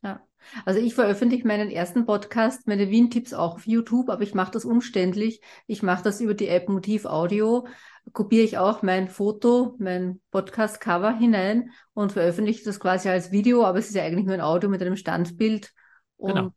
Ja. 0.03 0.21
Also 0.65 0.81
ich 0.81 0.95
veröffentliche 0.95 1.47
meinen 1.47 1.71
ersten 1.71 2.07
Podcast, 2.07 2.67
meine 2.67 2.91
Wien-Tipps 2.91 3.35
auch 3.35 3.57
auf 3.57 3.67
YouTube, 3.67 4.09
aber 4.09 4.23
ich 4.23 4.35
mache 4.35 4.53
das 4.53 4.65
umständlich. 4.65 5.43
Ich 5.67 5.83
mache 5.83 6.03
das 6.03 6.23
über 6.23 6.33
die 6.33 6.49
App 6.49 6.71
Motiv 6.71 7.05
Audio, 7.05 7.67
kopiere 8.15 8.45
ich 8.45 8.57
auch 8.57 8.83
mein 8.83 9.09
Foto, 9.09 9.77
mein 9.79 10.23
Podcast-Cover 10.31 11.17
hinein 11.19 11.71
und 11.93 12.13
veröffentliche 12.13 12.65
das 12.65 12.81
quasi 12.81 13.11
als 13.11 13.31
Video, 13.31 13.65
aber 13.65 13.79
es 13.79 13.89
ist 13.89 13.95
ja 13.95 14.05
eigentlich 14.05 14.25
nur 14.25 14.35
ein 14.35 14.41
Audio 14.41 14.71
mit 14.71 14.81
einem 14.81 14.97
Standbild. 14.97 15.71
Genau. 16.19 16.29
Und 16.29 16.35
genau. 16.35 16.53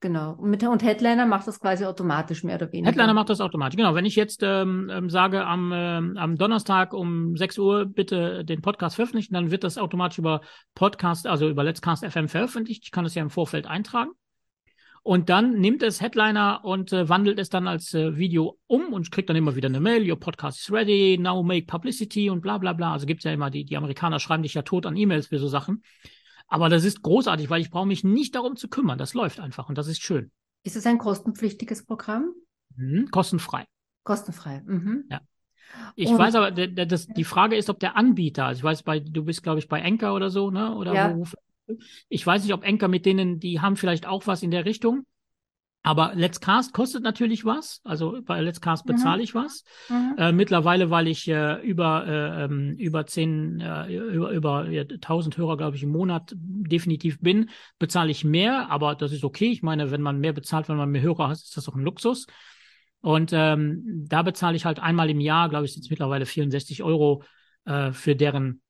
Genau. 0.00 0.34
Und, 0.34 0.50
mit, 0.50 0.62
und 0.62 0.82
Headliner 0.82 1.26
macht 1.26 1.48
das 1.48 1.58
quasi 1.58 1.84
automatisch 1.84 2.44
mehr 2.44 2.54
oder 2.54 2.70
weniger. 2.72 2.88
Headliner 2.88 3.14
macht 3.14 3.30
das 3.30 3.40
automatisch, 3.40 3.76
genau. 3.76 3.94
Wenn 3.94 4.04
ich 4.04 4.14
jetzt 4.14 4.42
ähm, 4.44 4.90
ähm 4.92 5.10
sage, 5.10 5.44
am, 5.44 5.72
ähm, 5.74 6.16
am 6.16 6.36
Donnerstag 6.36 6.94
um 6.94 7.36
6 7.36 7.58
Uhr 7.58 7.84
bitte 7.86 8.44
den 8.44 8.62
Podcast 8.62 8.96
veröffentlichen, 8.96 9.34
dann 9.34 9.50
wird 9.50 9.64
das 9.64 9.76
automatisch 9.76 10.18
über 10.18 10.40
Podcast, 10.74 11.26
also 11.26 11.48
über 11.48 11.64
Let's 11.64 11.82
Cast 11.82 12.04
FM 12.04 12.28
veröffentlicht. 12.28 12.84
Ich 12.84 12.92
kann 12.92 13.04
das 13.04 13.16
ja 13.16 13.22
im 13.22 13.30
Vorfeld 13.30 13.66
eintragen. 13.66 14.10
Und 15.02 15.30
dann 15.30 15.58
nimmt 15.58 15.82
es 15.82 16.00
Headliner 16.00 16.60
und 16.64 16.92
äh, 16.92 17.08
wandelt 17.08 17.38
es 17.38 17.48
dann 17.48 17.66
als 17.66 17.94
äh, 17.94 18.16
Video 18.16 18.58
um 18.66 18.92
und 18.92 19.10
kriegt 19.10 19.28
dann 19.28 19.36
immer 19.36 19.56
wieder 19.56 19.68
eine 19.68 19.80
Mail, 19.80 20.08
your 20.08 20.20
podcast 20.20 20.60
is 20.60 20.70
ready, 20.70 21.16
now 21.18 21.42
make 21.42 21.66
publicity 21.66 22.30
und 22.30 22.40
bla 22.40 22.58
bla 22.58 22.72
bla. 22.72 22.92
Also 22.92 23.06
gibt's 23.06 23.24
ja 23.24 23.32
immer, 23.32 23.50
die, 23.50 23.64
die 23.64 23.76
Amerikaner 23.76 24.20
schreiben 24.20 24.42
dich 24.42 24.54
ja 24.54 24.62
tot 24.62 24.86
an 24.86 24.96
E-Mails 24.96 25.28
für 25.28 25.38
so 25.38 25.48
Sachen. 25.48 25.82
Aber 26.48 26.68
das 26.68 26.84
ist 26.84 27.02
großartig, 27.02 27.50
weil 27.50 27.60
ich 27.60 27.70
brauche 27.70 27.86
mich 27.86 28.04
nicht 28.04 28.34
darum 28.34 28.56
zu 28.56 28.68
kümmern. 28.68 28.98
Das 28.98 29.14
läuft 29.14 29.38
einfach 29.38 29.68
und 29.68 29.78
das 29.78 29.86
ist 29.86 30.02
schön. 30.02 30.30
Ist 30.64 30.76
es 30.76 30.86
ein 30.86 30.98
kostenpflichtiges 30.98 31.84
Programm? 31.84 32.32
Mhm, 32.76 33.10
kostenfrei. 33.10 33.64
Kostenfrei. 34.04 34.62
Mhm. 34.66 35.04
Ja. 35.10 35.20
Ich 35.96 36.08
und, 36.08 36.18
weiß 36.18 36.34
aber, 36.34 36.50
das, 36.50 37.06
die 37.08 37.24
Frage 37.24 37.56
ist, 37.56 37.68
ob 37.68 37.78
der 37.78 37.96
Anbieter, 37.96 38.46
also 38.46 38.58
ich 38.58 38.64
weiß, 38.64 38.82
bei, 38.82 39.00
du 39.00 39.24
bist, 39.24 39.42
glaube 39.42 39.58
ich, 39.58 39.68
bei 39.68 39.80
Enker 39.80 40.14
oder 40.14 40.30
so, 40.30 40.50
ne? 40.50 40.74
Oder 40.74 40.94
ja. 40.94 41.14
wo, 41.14 41.26
ich 42.08 42.26
weiß 42.26 42.42
nicht, 42.42 42.54
ob 42.54 42.64
Enker 42.64 42.88
mit 42.88 43.04
denen, 43.04 43.38
die 43.38 43.60
haben 43.60 43.76
vielleicht 43.76 44.06
auch 44.06 44.26
was 44.26 44.42
in 44.42 44.50
der 44.50 44.64
Richtung. 44.64 45.04
Aber 45.82 46.12
Let's 46.14 46.40
Cast 46.40 46.72
kostet 46.72 47.02
natürlich 47.02 47.44
was. 47.44 47.80
Also 47.84 48.18
bei 48.22 48.40
Let's 48.40 48.60
Cast 48.60 48.86
mhm. 48.86 48.92
bezahle 48.92 49.18
mhm. 49.18 49.24
ich 49.24 49.34
was. 49.34 49.64
Mhm. 49.88 50.14
Äh, 50.18 50.32
mittlerweile, 50.32 50.90
weil 50.90 51.08
ich 51.08 51.28
äh, 51.28 51.62
über, 51.62 52.06
äh, 52.06 52.44
ähm, 52.44 52.74
über 52.76 53.06
zehn, 53.06 53.60
äh, 53.60 53.94
über, 53.94 54.30
über 54.32 54.68
ja, 54.68 54.82
1000 54.82 55.36
Hörer, 55.36 55.56
glaube 55.56 55.76
ich, 55.76 55.82
im 55.82 55.90
Monat 55.90 56.34
definitiv 56.36 57.20
bin, 57.20 57.50
bezahle 57.78 58.10
ich 58.10 58.24
mehr. 58.24 58.70
Aber 58.70 58.94
das 58.96 59.12
ist 59.12 59.24
okay. 59.24 59.50
Ich 59.50 59.62
meine, 59.62 59.90
wenn 59.90 60.02
man 60.02 60.18
mehr 60.18 60.32
bezahlt, 60.32 60.68
wenn 60.68 60.76
man 60.76 60.90
mehr 60.90 61.02
Hörer 61.02 61.28
hat, 61.28 61.36
ist 61.36 61.56
das 61.56 61.64
doch 61.64 61.74
ein 61.74 61.84
Luxus. 61.84 62.26
Und 63.00 63.30
ähm, 63.32 64.04
da 64.08 64.22
bezahle 64.22 64.56
ich 64.56 64.64
halt 64.64 64.80
einmal 64.80 65.08
im 65.08 65.20
Jahr, 65.20 65.48
glaube 65.48 65.64
ich, 65.64 65.72
sind 65.72 65.84
es 65.84 65.90
mittlerweile 65.90 66.26
64 66.26 66.82
Euro 66.82 67.22
äh, 67.64 67.92
für 67.92 68.16
deren 68.16 68.60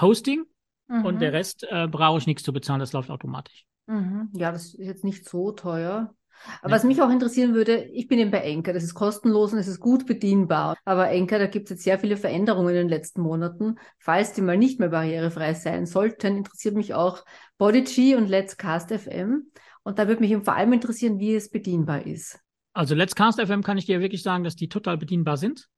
Hosting. 0.00 0.44
Mhm. 0.88 1.04
Und 1.04 1.20
der 1.20 1.32
Rest 1.32 1.66
äh, 1.70 1.86
brauche 1.88 2.18
ich 2.18 2.26
nichts 2.26 2.42
zu 2.42 2.52
bezahlen. 2.52 2.80
Das 2.80 2.92
läuft 2.92 3.10
automatisch. 3.10 3.64
Mhm. 3.86 4.30
Ja, 4.32 4.50
das 4.50 4.74
ist 4.74 4.78
jetzt 4.78 5.04
nicht 5.04 5.28
so 5.28 5.52
teuer. 5.52 6.14
Aber 6.62 6.72
was 6.72 6.84
mich 6.84 7.00
auch 7.02 7.10
interessieren 7.10 7.54
würde, 7.54 7.84
ich 7.92 8.08
bin 8.08 8.18
eben 8.18 8.30
bei 8.30 8.40
Enker, 8.40 8.72
das 8.72 8.84
ist 8.84 8.94
kostenlos 8.94 9.52
und 9.52 9.58
es 9.58 9.68
ist 9.68 9.80
gut 9.80 10.06
bedienbar. 10.06 10.76
Aber 10.84 11.10
Enker, 11.10 11.38
da 11.38 11.46
gibt 11.46 11.66
es 11.66 11.70
jetzt 11.70 11.84
sehr 11.84 11.98
viele 11.98 12.16
Veränderungen 12.16 12.70
in 12.70 12.74
den 12.74 12.88
letzten 12.88 13.20
Monaten. 13.20 13.76
Falls 13.98 14.32
die 14.32 14.42
mal 14.42 14.56
nicht 14.56 14.78
mehr 14.80 14.90
barrierefrei 14.90 15.54
sein 15.54 15.86
sollten, 15.86 16.36
interessiert 16.36 16.74
mich 16.74 16.94
auch 16.94 17.24
Bodyg 17.58 18.16
und 18.16 18.28
Let's 18.28 18.56
Cast 18.56 18.92
FM. 18.92 19.50
Und 19.82 19.98
da 19.98 20.08
würde 20.08 20.20
mich 20.20 20.36
vor 20.44 20.54
allem 20.54 20.72
interessieren, 20.72 21.18
wie 21.18 21.34
es 21.34 21.50
bedienbar 21.50 22.06
ist. 22.06 22.38
Also 22.72 22.94
Let's 22.94 23.14
Cast 23.14 23.40
FM 23.40 23.62
kann 23.62 23.78
ich 23.78 23.86
dir 23.86 24.00
wirklich 24.00 24.22
sagen, 24.22 24.44
dass 24.44 24.56
die 24.56 24.68
total 24.68 24.98
bedienbar 24.98 25.36
sind. 25.36 25.68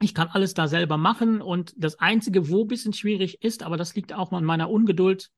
Ich 0.00 0.14
kann 0.14 0.28
alles 0.28 0.54
da 0.54 0.68
selber 0.68 0.96
machen 0.96 1.40
und 1.40 1.72
das 1.76 1.98
Einzige, 1.98 2.48
wo 2.50 2.62
ein 2.62 2.68
bisschen 2.68 2.92
schwierig 2.92 3.42
ist, 3.42 3.62
aber 3.62 3.76
das 3.76 3.94
liegt 3.94 4.12
auch 4.12 4.32
an 4.32 4.44
meiner 4.44 4.70
Ungeduld, 4.70 5.30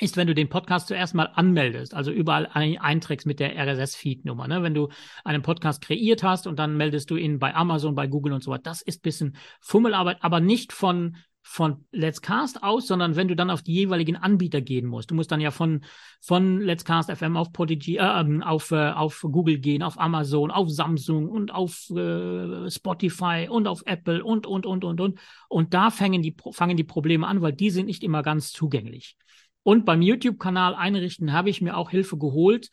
ist, 0.00 0.16
wenn 0.16 0.26
du 0.26 0.34
den 0.34 0.48
Podcast 0.48 0.88
zuerst 0.88 1.14
mal 1.14 1.30
anmeldest, 1.34 1.94
also 1.94 2.10
überall 2.10 2.46
einträgst 2.52 3.26
mit 3.26 3.40
der 3.40 3.56
RSS-Feed-Nummer. 3.56 4.48
Ne? 4.48 4.62
Wenn 4.62 4.74
du 4.74 4.88
einen 5.24 5.42
Podcast 5.42 5.82
kreiert 5.82 6.22
hast 6.22 6.46
und 6.46 6.58
dann 6.58 6.76
meldest 6.76 7.10
du 7.10 7.16
ihn 7.16 7.38
bei 7.38 7.54
Amazon, 7.54 7.94
bei 7.94 8.06
Google 8.06 8.32
und 8.32 8.42
so 8.42 8.50
weiter, 8.50 8.62
das 8.64 8.82
ist 8.82 9.02
bisschen 9.02 9.36
Fummelarbeit, 9.60 10.18
aber 10.20 10.40
nicht 10.40 10.72
von 10.72 11.16
von 11.42 11.84
Let's 11.90 12.20
Cast 12.20 12.62
aus, 12.62 12.86
sondern 12.86 13.16
wenn 13.16 13.28
du 13.28 13.34
dann 13.34 13.50
auf 13.50 13.62
die 13.62 13.72
jeweiligen 13.72 14.16
Anbieter 14.16 14.60
gehen 14.60 14.86
musst. 14.86 15.10
Du 15.10 15.14
musst 15.14 15.32
dann 15.32 15.40
ja 15.40 15.50
von, 15.50 15.80
von 16.20 16.60
Let's 16.60 16.84
Cast 16.84 17.10
FM 17.10 17.36
auf 17.36 17.52
Podigy, 17.52 17.96
äh, 17.96 18.20
ähm, 18.20 18.42
auf, 18.42 18.70
äh, 18.70 18.90
auf 18.90 19.20
Google 19.22 19.58
gehen, 19.58 19.82
auf 19.82 19.98
Amazon, 19.98 20.50
auf 20.50 20.70
Samsung 20.70 21.28
und 21.28 21.52
auf 21.52 21.88
äh, 21.90 22.70
Spotify 22.70 23.48
und 23.50 23.66
auf 23.66 23.82
Apple 23.86 24.22
und, 24.22 24.46
und, 24.46 24.66
und, 24.66 24.84
und, 24.84 25.00
und. 25.00 25.18
Und 25.48 25.74
da 25.74 25.90
fangen 25.90 26.22
die, 26.22 26.36
fangen 26.52 26.76
die 26.76 26.84
Probleme 26.84 27.26
an, 27.26 27.40
weil 27.40 27.52
die 27.52 27.70
sind 27.70 27.86
nicht 27.86 28.04
immer 28.04 28.22
ganz 28.22 28.52
zugänglich. 28.52 29.16
Und 29.62 29.84
beim 29.84 30.02
YouTube-Kanal 30.02 30.74
einrichten 30.74 31.32
habe 31.32 31.50
ich 31.50 31.60
mir 31.60 31.76
auch 31.76 31.90
Hilfe 31.90 32.16
geholt, 32.16 32.70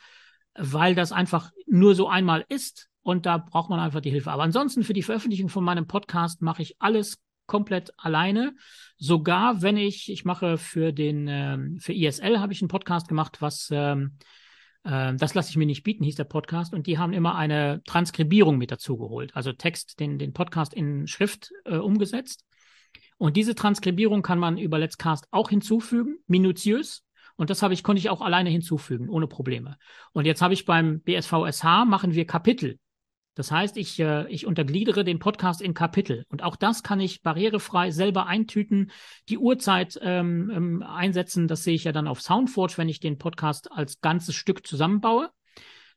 weil 0.56 0.96
das 0.96 1.12
einfach 1.12 1.52
nur 1.66 1.96
so 1.96 2.08
einmal 2.08 2.46
ist 2.50 2.90
und 3.04 3.26
da 3.26 3.38
braucht 3.38 3.70
man 3.70 3.80
einfach 3.80 4.02
die 4.02 4.10
Hilfe. 4.10 4.32
Aber 4.32 4.44
ansonsten 4.44 4.84
für 4.84 4.94
die 4.94 5.04
Veröffentlichung 5.04 5.50
von 5.50 5.64
meinem 5.64 5.88
Podcast 5.88 6.42
mache 6.42 6.62
ich 6.62 6.76
alles 6.80 7.20
komplett 7.46 7.92
alleine. 7.98 8.54
Sogar 8.98 9.62
wenn 9.62 9.78
ich, 9.78 10.12
ich 10.12 10.26
mache 10.26 10.58
für 10.58 10.92
den, 10.92 11.28
ähm, 11.30 11.78
für 11.80 11.94
ISL 11.94 12.40
habe 12.40 12.54
ich 12.54 12.62
einen 12.62 12.68
Podcast 12.68 13.08
gemacht, 13.08 13.42
was 13.42 13.70
ähm, 13.72 14.18
äh, 14.84 15.16
das 15.16 15.34
lasse 15.34 15.50
ich 15.50 15.58
mir 15.58 15.66
nicht 15.66 15.84
bieten, 15.84 16.04
hieß 16.04 16.16
der 16.16 16.26
Podcast. 16.26 16.74
Und 16.74 16.88
die 16.88 16.98
haben 16.98 17.14
immer 17.14 17.36
eine 17.36 17.82
Transkribierung 17.86 18.58
mit 18.58 18.72
dazu 18.72 18.98
geholt. 18.98 19.36
Also 19.36 19.54
Text, 19.54 20.00
den, 20.00 20.20
den 20.20 20.34
Podcast 20.34 20.74
in 20.74 21.08
Schrift 21.08 21.52
äh, 21.66 21.78
umgesetzt. 21.78 22.46
Und 23.18 23.36
diese 23.36 23.56
Transkribierung 23.56 24.22
kann 24.22 24.40
man 24.40 24.58
über 24.58 24.78
Let's 24.78 24.98
Cast 24.98 25.28
auch 25.32 25.50
hinzufügen, 25.50 26.18
minutiös. 26.28 27.04
Und 27.36 27.50
das 27.50 27.62
habe 27.62 27.74
ich, 27.74 27.84
konnte 27.84 28.00
ich 28.00 28.10
auch 28.10 28.22
alleine 28.22 28.50
hinzufügen, 28.50 29.10
ohne 29.10 29.28
Probleme. 29.28 29.78
Und 30.12 30.26
jetzt 30.26 30.42
habe 30.42 30.54
ich 30.54 30.66
beim 30.66 31.02
BSVSH 31.02 31.86
machen 31.86 32.14
wir 32.14 32.26
Kapitel. 32.26 32.80
Das 33.36 33.52
heißt, 33.52 33.78
ich, 33.78 34.00
äh, 34.00 34.28
ich 34.30 34.48
untergliedere 34.48 35.04
den 35.04 35.20
Podcast 35.20 35.62
in 35.62 35.76
Kapitel. 35.76 36.26
Und 36.30 36.42
auch 36.42 36.56
das 36.56 36.82
kann 36.82 37.00
ich 37.00 37.22
barrierefrei 37.22 37.92
selber 37.92 38.26
eintüten, 38.26 38.92
die 39.30 39.38
Uhrzeit 39.38 40.00
ähm, 40.02 40.52
ähm, 40.52 40.84
einsetzen. 40.84 41.48
Das 41.48 41.64
sehe 41.64 41.76
ich 41.76 41.84
ja 41.84 41.92
dann 41.92 42.08
auf 42.08 42.20
Soundforge, 42.20 42.74
wenn 42.78 42.90
ich 42.90 43.00
den 43.00 43.20
Podcast 43.20 43.72
als 43.72 44.02
ganzes 44.02 44.34
Stück 44.34 44.66
zusammenbaue. 44.66 45.30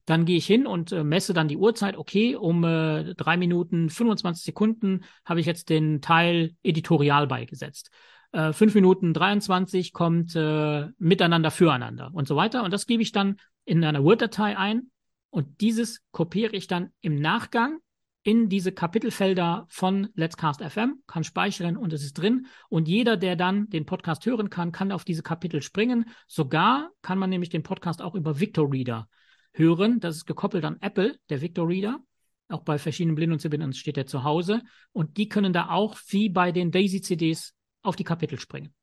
Dann 0.06 0.24
gehe 0.24 0.36
ich 0.36 0.46
hin 0.46 0.66
und 0.66 0.92
äh, 0.92 1.04
messe 1.04 1.34
dann 1.34 1.48
die 1.48 1.56
Uhrzeit. 1.56 1.96
Okay, 1.96 2.34
um 2.34 2.64
äh, 2.64 3.14
drei 3.14 3.36
Minuten 3.36 3.90
25 3.90 4.44
Sekunden 4.44 5.04
habe 5.24 5.40
ich 5.40 5.46
jetzt 5.46 5.68
den 5.68 6.00
Teil 6.00 6.56
Editorial 6.62 7.26
beigesetzt. 7.26 7.90
Äh, 8.32 8.52
fünf 8.52 8.74
Minuten 8.74 9.12
23 9.12 9.92
kommt 9.92 10.34
äh, 10.36 10.88
Miteinander 10.98 11.50
füreinander 11.50 12.10
und 12.12 12.28
so 12.28 12.36
weiter. 12.36 12.64
Und 12.64 12.72
das 12.72 12.86
gebe 12.86 13.02
ich 13.02 13.12
dann 13.12 13.36
in 13.64 13.84
einer 13.84 14.04
Word-Datei 14.04 14.56
ein 14.56 14.90
und 15.30 15.60
dieses 15.60 16.02
kopiere 16.10 16.56
ich 16.56 16.66
dann 16.66 16.90
im 17.00 17.16
Nachgang 17.16 17.78
in 18.22 18.48
diese 18.48 18.72
Kapitelfelder 18.72 19.66
von 19.68 20.08
Let's 20.14 20.36
Cast 20.36 20.62
FM, 20.62 21.02
kann 21.06 21.24
speichern 21.24 21.76
und 21.76 21.92
es 21.92 22.04
ist 22.04 22.14
drin. 22.14 22.46
Und 22.68 22.86
jeder, 22.86 23.16
der 23.16 23.34
dann 23.34 23.68
den 23.70 23.86
Podcast 23.86 24.26
hören 24.26 24.50
kann, 24.50 24.72
kann 24.72 24.92
auf 24.92 25.04
diese 25.04 25.22
Kapitel 25.22 25.62
springen. 25.62 26.10
Sogar 26.26 26.90
kann 27.00 27.18
man 27.18 27.30
nämlich 27.30 27.48
den 27.48 27.62
Podcast 27.62 28.02
auch 28.02 28.14
über 28.14 28.38
Victor 28.38 28.70
Reader 28.70 29.08
hören. 29.52 30.00
Das 30.00 30.16
ist 30.16 30.26
gekoppelt 30.26 30.64
an 30.64 30.78
Apple, 30.80 31.18
der 31.28 31.40
Victor 31.40 31.68
Reader. 31.68 32.00
Auch 32.48 32.62
bei 32.62 32.78
verschiedenen 32.78 33.14
Blinden 33.14 33.34
und 33.34 33.40
Sehbehinderten 33.40 33.74
steht 33.74 33.96
er 33.96 34.06
zu 34.06 34.24
Hause. 34.24 34.62
Und 34.92 35.16
die 35.16 35.28
können 35.28 35.52
da 35.52 35.70
auch, 35.70 35.96
wie 36.08 36.28
bei 36.28 36.52
den 36.52 36.70
Daisy-CDs, 36.70 37.54
auf 37.82 37.96
die 37.96 38.04
Kapitel 38.04 38.38
springen. 38.38 38.74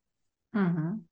Mhm. 0.53 1.07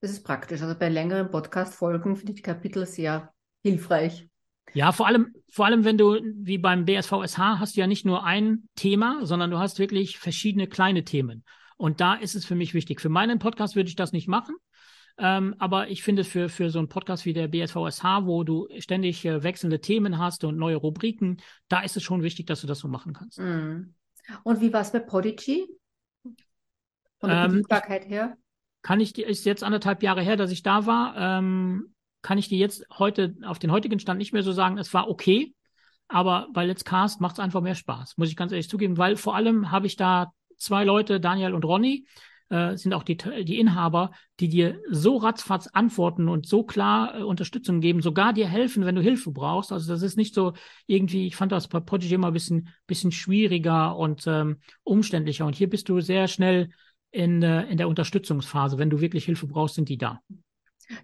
Das 0.00 0.10
ist 0.10 0.24
praktisch. 0.24 0.62
Also 0.62 0.78
bei 0.78 0.88
längeren 0.88 1.30
Podcast-Folgen 1.30 2.16
finde 2.16 2.32
ich 2.32 2.36
die 2.36 2.42
Kapitel 2.42 2.86
sehr 2.86 3.32
hilfreich. 3.62 4.28
Ja, 4.74 4.92
vor 4.92 5.06
allem, 5.06 5.34
vor 5.50 5.66
allem, 5.66 5.84
wenn 5.84 5.98
du, 5.98 6.18
wie 6.36 6.58
beim 6.58 6.84
BSVSH, 6.84 7.58
hast 7.58 7.76
du 7.76 7.80
ja 7.80 7.86
nicht 7.86 8.06
nur 8.06 8.24
ein 8.24 8.68
Thema, 8.74 9.26
sondern 9.26 9.50
du 9.50 9.58
hast 9.58 9.78
wirklich 9.78 10.18
verschiedene 10.18 10.66
kleine 10.66 11.04
Themen. 11.04 11.44
Und 11.76 12.00
da 12.00 12.14
ist 12.14 12.34
es 12.34 12.44
für 12.44 12.54
mich 12.54 12.74
wichtig. 12.74 13.00
Für 13.00 13.08
meinen 13.08 13.38
Podcast 13.38 13.76
würde 13.76 13.88
ich 13.88 13.96
das 13.96 14.12
nicht 14.12 14.28
machen. 14.28 14.54
Ähm, 15.18 15.54
aber 15.58 15.88
ich 15.88 16.02
finde, 16.02 16.24
für, 16.24 16.48
für 16.48 16.70
so 16.70 16.78
einen 16.78 16.88
Podcast 16.88 17.24
wie 17.26 17.32
der 17.32 17.48
BSVSH, 17.48 18.24
wo 18.24 18.44
du 18.44 18.68
ständig 18.78 19.24
äh, 19.24 19.42
wechselnde 19.42 19.80
Themen 19.80 20.18
hast 20.18 20.44
und 20.44 20.56
neue 20.56 20.76
Rubriken, 20.76 21.40
da 21.68 21.80
ist 21.80 21.96
es 21.96 22.02
schon 22.02 22.22
wichtig, 22.22 22.46
dass 22.46 22.60
du 22.60 22.66
das 22.66 22.78
so 22.78 22.88
machen 22.88 23.12
kannst. 23.12 23.38
Mm. 23.38 23.94
Und 24.44 24.60
wie 24.60 24.72
war 24.72 24.80
es 24.80 24.92
bei 24.92 25.00
Podigy? 25.00 25.66
Von 27.18 27.30
der 27.30 27.44
ähm, 27.44 27.64
her? 28.06 28.36
Kann 28.82 29.00
ich, 29.00 29.16
ist 29.18 29.44
jetzt 29.44 29.62
anderthalb 29.62 30.02
Jahre 30.02 30.22
her, 30.22 30.36
dass 30.36 30.50
ich 30.50 30.62
da 30.62 30.86
war. 30.86 31.14
Ähm, 31.16 31.94
kann 32.22 32.38
ich 32.38 32.48
dir 32.48 32.58
jetzt 32.58 32.84
heute 32.98 33.36
auf 33.44 33.58
den 33.58 33.70
heutigen 33.70 33.98
Stand 33.98 34.18
nicht 34.18 34.32
mehr 34.32 34.42
so 34.42 34.52
sagen, 34.52 34.78
es 34.78 34.94
war 34.94 35.08
okay, 35.08 35.54
aber 36.08 36.48
bei 36.52 36.64
Let's 36.64 36.84
Cast 36.84 37.20
macht 37.20 37.34
es 37.34 37.40
einfach 37.40 37.60
mehr 37.60 37.74
Spaß, 37.74 38.16
muss 38.16 38.28
ich 38.28 38.36
ganz 38.36 38.52
ehrlich 38.52 38.68
zugeben, 38.68 38.96
weil 38.96 39.16
vor 39.16 39.34
allem 39.34 39.70
habe 39.70 39.86
ich 39.86 39.96
da 39.96 40.32
zwei 40.56 40.84
Leute, 40.84 41.20
Daniel 41.20 41.54
und 41.54 41.64
Ronny, 41.64 42.06
äh, 42.52 42.76
sind 42.76 42.92
auch 42.92 43.02
die, 43.02 43.16
die 43.16 43.58
Inhaber, 43.58 44.10
die 44.38 44.48
dir 44.48 44.78
so 44.90 45.16
ratzfatz 45.16 45.68
antworten 45.68 46.28
und 46.28 46.46
so 46.46 46.64
klar 46.64 47.18
äh, 47.18 47.22
Unterstützung 47.22 47.80
geben, 47.80 48.02
sogar 48.02 48.34
dir 48.34 48.46
helfen, 48.46 48.84
wenn 48.84 48.94
du 48.94 49.00
Hilfe 49.00 49.30
brauchst. 49.30 49.72
Also 49.72 49.90
das 49.90 50.02
ist 50.02 50.18
nicht 50.18 50.34
so 50.34 50.52
irgendwie, 50.86 51.26
ich 51.26 51.34
fand 51.34 51.50
das 51.50 51.68
bei 51.68 51.80
Prodigy 51.80 52.14
immer 52.14 52.26
ein 52.26 52.34
bisschen, 52.34 52.68
bisschen 52.86 53.10
schwieriger 53.10 53.96
und 53.96 54.24
ähm, 54.26 54.58
umständlicher. 54.84 55.46
Und 55.46 55.56
hier 55.56 55.70
bist 55.70 55.88
du 55.88 56.00
sehr 56.00 56.28
schnell 56.28 56.68
in, 57.10 57.42
äh, 57.42 57.64
in 57.70 57.78
der 57.78 57.88
Unterstützungsphase. 57.88 58.76
Wenn 58.76 58.90
du 58.90 59.00
wirklich 59.00 59.24
Hilfe 59.24 59.46
brauchst, 59.46 59.76
sind 59.76 59.88
die 59.88 59.96
da. 59.96 60.20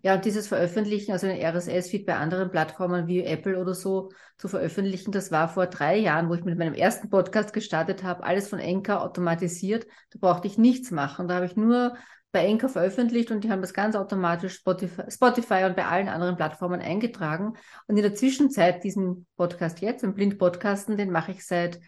Ja, 0.03 0.15
und 0.15 0.25
dieses 0.25 0.49
Veröffentlichen, 0.49 1.13
also 1.13 1.27
ein 1.27 1.41
RSS-Feed 1.41 2.07
bei 2.07 2.17
anderen 2.17 2.51
Plattformen 2.51 3.07
wie 3.07 3.25
Apple 3.25 3.59
oder 3.59 3.75
so 3.75 4.11
zu 4.37 4.49
veröffentlichen, 4.49 5.13
das 5.13 5.31
war 5.31 5.49
vor 5.49 5.67
drei 5.67 5.97
Jahren, 5.97 6.29
wo 6.29 6.35
ich 6.35 6.45
mit 6.45 6.59
meinem 6.59 6.75
ersten 6.75 7.11
Podcast 7.11 7.53
gestartet 7.53 8.03
habe, 8.03 8.25
alles 8.25 8.49
von 8.49 8.59
Enker 8.59 9.03
automatisiert. 9.03 9.87
Da 10.11 10.19
brauchte 10.21 10.47
ich 10.47 10.59
nichts 10.59 10.91
machen. 10.91 11.29
Da 11.29 11.37
habe 11.37 11.47
ich 11.47 11.57
nur 11.57 11.97
bei 12.31 12.45
Enker 12.45 12.69
veröffentlicht 12.69 13.31
und 13.31 13.43
die 13.43 13.51
haben 13.51 13.63
das 13.63 13.73
ganz 13.73 13.97
automatisch 13.97 14.57
Spotify, 14.57 15.11
Spotify 15.11 15.65
und 15.65 15.77
bei 15.77 15.87
allen 15.87 16.09
anderen 16.09 16.37
Plattformen 16.37 16.81
eingetragen. 16.81 17.55
Und 17.87 17.97
in 17.97 18.03
der 18.03 18.15
Zwischenzeit 18.15 18.85
diesen 18.85 19.27
Podcast 19.37 19.81
jetzt, 19.81 20.03
den 20.03 20.15
Blind-Podcasten, 20.15 20.97
den 20.97 21.11
mache 21.11 21.33
ich 21.33 21.47
seit 21.47 21.81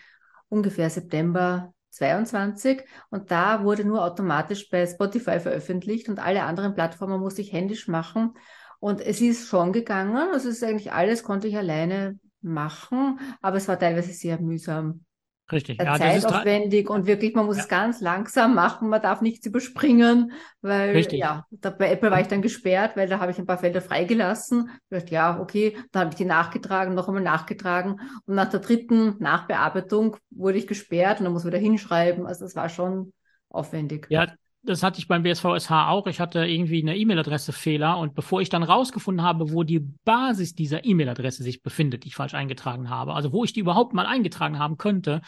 ungefähr 0.49 0.89
September 0.89 1.75
22 1.91 2.85
und 3.11 3.31
da 3.31 3.65
wurde 3.65 3.85
nur 3.85 4.05
automatisch 4.05 4.69
bei 4.71 4.87
Spotify 4.87 5.41
veröffentlicht 5.41 6.09
und 6.09 6.19
alle 6.19 6.45
anderen 6.45 6.75
Plattformen 6.75 7.21
musste 7.21 7.43
ich 7.43 7.53
händisch 7.53 7.89
machen. 7.89 8.35
Und 8.79 9.01
es 9.01 9.21
ist 9.21 9.49
schon 9.49 9.73
gegangen, 9.73 10.17
also 10.17 10.49
es 10.49 10.57
ist 10.57 10.65
eigentlich 10.65 10.93
alles, 10.93 11.23
konnte 11.23 11.49
ich 11.49 11.57
alleine 11.57 12.19
machen, 12.41 13.21
aber 13.43 13.59
es 13.59 13.69
war 13.69 13.79
teilweise 13.79 14.13
sehr 14.13 14.41
mühsam. 14.41 15.05
Richtig. 15.53 15.79
Ja, 15.83 15.97
zeitaufwendig 15.97 16.89
und 16.89 17.07
wirklich, 17.07 17.35
man 17.35 17.47
muss 17.47 17.57
ja. 17.57 17.63
es 17.63 17.69
ganz 17.69 18.01
langsam 18.01 18.55
machen, 18.55 18.89
man 18.89 19.03
darf 19.03 19.21
nichts 19.21 19.47
überspringen, 19.47 20.33
weil 20.61 20.91
Richtig. 20.91 21.21
ja, 21.21 21.47
da, 21.51 21.71
bei 21.71 21.91
Apple 21.91 22.11
war 22.11 22.21
ich 22.21 22.29
dann 22.29 22.43
gesperrt, 22.43 22.97
weil 22.97 23.09
da 23.09 23.21
habe 23.21 23.33
ich 23.33 23.39
ein 23.39 23.47
paar 23.47 23.59
Felder 23.59 23.81
freigelassen. 23.81 24.71
Ich 24.91 24.99
dachte, 24.99 25.15
ja, 25.15 25.41
okay, 25.41 25.77
dann 25.93 26.03
habe 26.03 26.11
ich 26.11 26.17
die 26.17 26.25
nachgetragen, 26.25 26.95
noch 26.95 27.09
einmal 27.09 27.23
nachgetragen 27.23 28.01
und 28.27 28.35
nach 28.35 28.51
der 28.51 28.61
dritten 28.61 29.17
Nachbearbeitung 29.19 30.17
wurde 30.31 30.59
ich 30.59 30.67
gesperrt 30.67 31.19
und 31.19 31.25
dann 31.25 31.33
muss 31.33 31.45
man 31.45 31.53
wieder 31.53 31.63
hinschreiben. 31.63 32.27
Also 32.27 32.45
das 32.45 32.55
war 32.55 32.69
schon 32.69 33.13
aufwendig. 33.49 34.07
Ja, 34.11 34.27
das 34.63 34.83
hatte 34.83 34.99
ich 34.99 35.09
beim 35.09 35.23
BSVSH 35.23 35.71
auch. 35.89 36.07
Ich 36.07 36.21
hatte 36.21 36.45
irgendwie 36.45 36.83
eine 36.83 36.97
E-Mail-Adresse-Fehler 36.97 37.99
und 37.99 38.15
bevor 38.15 38.41
ich 38.41 38.51
dann 38.51 38.63
rausgefunden 38.63 39.25
habe, 39.25 39.53
wo 39.53 39.63
die 39.63 39.81
Basis 40.05 40.55
dieser 40.55 40.85
E-Mail-Adresse 40.85 41.43
sich 41.43 41.63
befindet, 41.63 42.05
die 42.05 42.09
ich 42.09 42.17
falsch 42.17 42.35
eingetragen 42.35 42.91
habe, 42.91 43.15
also 43.15 43.33
wo 43.33 43.45
ich 43.45 43.53
die 43.53 43.61
überhaupt 43.61 43.95
mal 43.95 44.07
eingetragen 44.07 44.59
haben 44.59 44.77
könnte, 44.77 45.23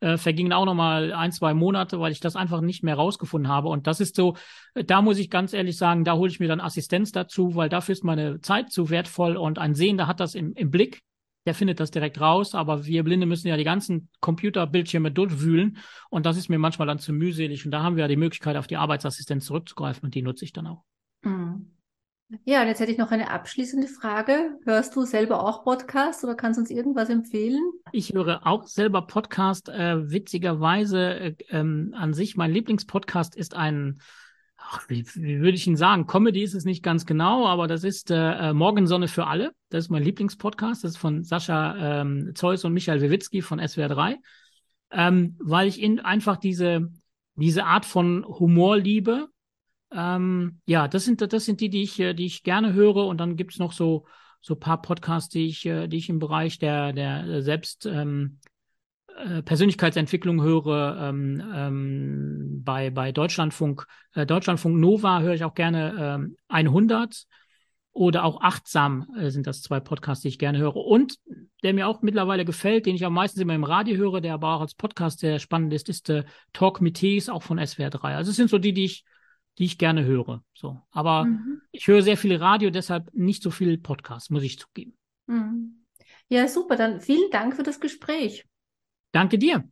äh, 0.00 0.18
vergingen 0.18 0.52
auch 0.52 0.66
noch 0.66 0.74
mal 0.74 1.14
ein, 1.14 1.32
zwei 1.32 1.54
Monate, 1.54 1.98
weil 1.98 2.12
ich 2.12 2.20
das 2.20 2.36
einfach 2.36 2.60
nicht 2.60 2.82
mehr 2.82 2.96
rausgefunden 2.96 3.50
habe. 3.50 3.68
Und 3.68 3.86
das 3.86 4.00
ist 4.00 4.16
so, 4.16 4.36
da 4.74 5.00
muss 5.00 5.18
ich 5.18 5.30
ganz 5.30 5.54
ehrlich 5.54 5.78
sagen, 5.78 6.04
da 6.04 6.14
hole 6.14 6.30
ich 6.30 6.40
mir 6.40 6.48
dann 6.48 6.60
Assistenz 6.60 7.10
dazu, 7.10 7.54
weil 7.54 7.70
dafür 7.70 7.94
ist 7.94 8.04
meine 8.04 8.40
Zeit 8.40 8.70
zu 8.70 8.90
wertvoll 8.90 9.36
und 9.36 9.58
ein 9.58 9.74
Sehender 9.74 10.06
hat 10.06 10.20
das 10.20 10.34
im, 10.34 10.52
im 10.52 10.70
Blick 10.70 11.00
der 11.46 11.54
findet 11.54 11.80
das 11.80 11.90
direkt 11.90 12.20
raus, 12.20 12.54
aber 12.54 12.86
wir 12.86 13.04
Blinde 13.04 13.26
müssen 13.26 13.48
ja 13.48 13.56
die 13.56 13.64
ganzen 13.64 14.08
Computerbildschirme 14.20 15.10
durchwühlen 15.10 15.78
und 16.10 16.26
das 16.26 16.36
ist 16.36 16.48
mir 16.48 16.58
manchmal 16.58 16.88
dann 16.88 16.98
zu 16.98 17.12
mühselig 17.12 17.64
und 17.64 17.70
da 17.70 17.82
haben 17.82 17.96
wir 17.96 18.04
ja 18.04 18.08
die 18.08 18.16
Möglichkeit, 18.16 18.56
auf 18.56 18.66
die 18.66 18.76
Arbeitsassistenz 18.76 19.44
zurückzugreifen 19.44 20.04
und 20.04 20.14
die 20.14 20.22
nutze 20.22 20.44
ich 20.44 20.52
dann 20.52 20.66
auch. 20.66 20.84
Mhm. 21.22 21.70
Ja, 22.44 22.62
und 22.62 22.68
jetzt 22.68 22.80
hätte 22.80 22.90
ich 22.90 22.98
noch 22.98 23.10
eine 23.10 23.30
abschließende 23.30 23.86
Frage. 23.86 24.58
Hörst 24.64 24.96
du 24.96 25.04
selber 25.04 25.46
auch 25.46 25.62
Podcast 25.62 26.24
oder 26.24 26.34
kannst 26.34 26.56
du 26.56 26.62
uns 26.62 26.70
irgendwas 26.70 27.10
empfehlen? 27.10 27.60
Ich 27.92 28.12
höre 28.12 28.46
auch 28.46 28.66
selber 28.66 29.06
Podcast. 29.06 29.68
Äh, 29.68 30.10
witzigerweise 30.10 31.14
äh, 31.14 31.34
ähm, 31.50 31.94
an 31.96 32.14
sich, 32.14 32.36
mein 32.36 32.50
Lieblingspodcast 32.50 33.36
ist 33.36 33.54
ein 33.54 34.00
ach, 34.70 34.88
wie, 34.88 35.04
wie 35.14 35.40
würde 35.40 35.56
ich 35.56 35.66
Ihnen 35.66 35.76
sagen? 35.76 36.06
Comedy 36.06 36.42
ist 36.42 36.54
es 36.54 36.64
nicht 36.64 36.82
ganz 36.82 37.06
genau, 37.06 37.46
aber 37.46 37.66
das 37.66 37.84
ist 37.84 38.10
äh, 38.10 38.50
äh, 38.50 38.52
Morgensonne 38.52 39.08
für 39.08 39.26
alle. 39.26 39.52
Das 39.68 39.84
ist 39.84 39.90
mein 39.90 40.02
Lieblingspodcast. 40.02 40.84
Das 40.84 40.92
ist 40.92 40.96
von 40.96 41.24
Sascha 41.24 42.00
ähm, 42.00 42.32
Zeus 42.34 42.64
und 42.64 42.72
Michael 42.72 43.00
Wiewicki 43.00 43.42
von 43.42 43.66
SWR 43.66 43.88
3. 43.88 44.18
Ähm, 44.90 45.36
weil 45.40 45.68
ich 45.68 45.80
in 45.80 46.00
einfach 46.00 46.36
diese, 46.36 46.92
diese 47.34 47.64
Art 47.64 47.84
von 47.84 48.24
Humor 48.24 48.76
liebe. 48.76 49.28
Ähm, 49.92 50.60
ja, 50.66 50.88
das 50.88 51.04
sind, 51.04 51.20
das 51.20 51.44
sind 51.44 51.60
die, 51.60 51.68
die 51.68 51.82
ich, 51.82 51.98
äh, 52.00 52.14
die 52.14 52.26
ich 52.26 52.42
gerne 52.42 52.72
höre. 52.72 53.06
Und 53.06 53.18
dann 53.18 53.36
gibt's 53.36 53.58
noch 53.58 53.72
so, 53.72 54.06
so 54.40 54.56
paar 54.56 54.80
Podcasts, 54.82 55.28
die 55.28 55.46
ich, 55.46 55.66
äh, 55.66 55.88
die 55.88 55.98
ich 55.98 56.08
im 56.08 56.18
Bereich 56.18 56.58
der, 56.58 56.92
der 56.92 57.42
Selbst, 57.42 57.86
ähm, 57.86 58.38
äh, 59.16 59.42
Persönlichkeitsentwicklung 59.42 60.42
höre, 60.42 60.98
ähm, 61.00 61.42
ähm, 61.54 62.62
bei, 62.64 62.90
bei 62.90 63.12
Deutschlandfunk, 63.12 63.86
äh, 64.14 64.26
Deutschlandfunk 64.26 64.76
Nova 64.78 65.20
höre 65.20 65.34
ich 65.34 65.44
auch 65.44 65.54
gerne 65.54 66.18
ähm, 66.18 66.36
100 66.48 67.26
oder 67.94 68.24
auch 68.24 68.40
Achtsam 68.40 69.06
äh, 69.16 69.30
sind 69.30 69.46
das 69.46 69.62
zwei 69.62 69.78
Podcasts, 69.78 70.22
die 70.22 70.28
ich 70.28 70.38
gerne 70.40 70.58
höre. 70.58 70.76
Und 70.76 71.16
der 71.62 71.72
mir 71.74 71.86
auch 71.86 72.02
mittlerweile 72.02 72.44
gefällt, 72.44 72.86
den 72.86 72.96
ich 72.96 73.04
am 73.04 73.14
meisten 73.14 73.40
immer 73.40 73.54
im 73.54 73.62
Radio 73.62 73.96
höre, 73.96 74.20
der 74.20 74.34
aber 74.34 74.56
auch 74.56 74.60
als 74.60 74.74
Podcast 74.74 75.20
sehr 75.20 75.38
spannend 75.38 75.72
ist, 75.72 75.88
ist 75.88 76.10
äh, 76.10 76.24
Talk 76.52 76.80
mit 76.80 76.96
Tees, 76.96 77.28
auch 77.28 77.44
von 77.44 77.64
SWR 77.64 77.90
3. 77.90 78.16
Also 78.16 78.30
es 78.30 78.36
sind 78.36 78.50
so 78.50 78.58
die, 78.58 78.72
die 78.72 78.84
ich, 78.86 79.04
die 79.58 79.64
ich 79.64 79.78
gerne 79.78 80.04
höre. 80.04 80.42
So. 80.54 80.82
Aber 80.90 81.26
mhm. 81.26 81.62
ich 81.70 81.86
höre 81.86 82.02
sehr 82.02 82.16
viel 82.16 82.34
Radio, 82.34 82.70
deshalb 82.70 83.14
nicht 83.14 83.44
so 83.44 83.52
viel 83.52 83.78
Podcast, 83.78 84.32
muss 84.32 84.42
ich 84.42 84.58
zugeben. 84.58 84.96
Mhm. 85.26 85.84
Ja, 86.28 86.48
super. 86.48 86.74
Dann 86.74 87.00
vielen 87.00 87.30
Dank 87.30 87.54
für 87.54 87.62
das 87.62 87.78
Gespräch. 87.78 88.44
Danke 89.14 89.38
dir 89.38 89.64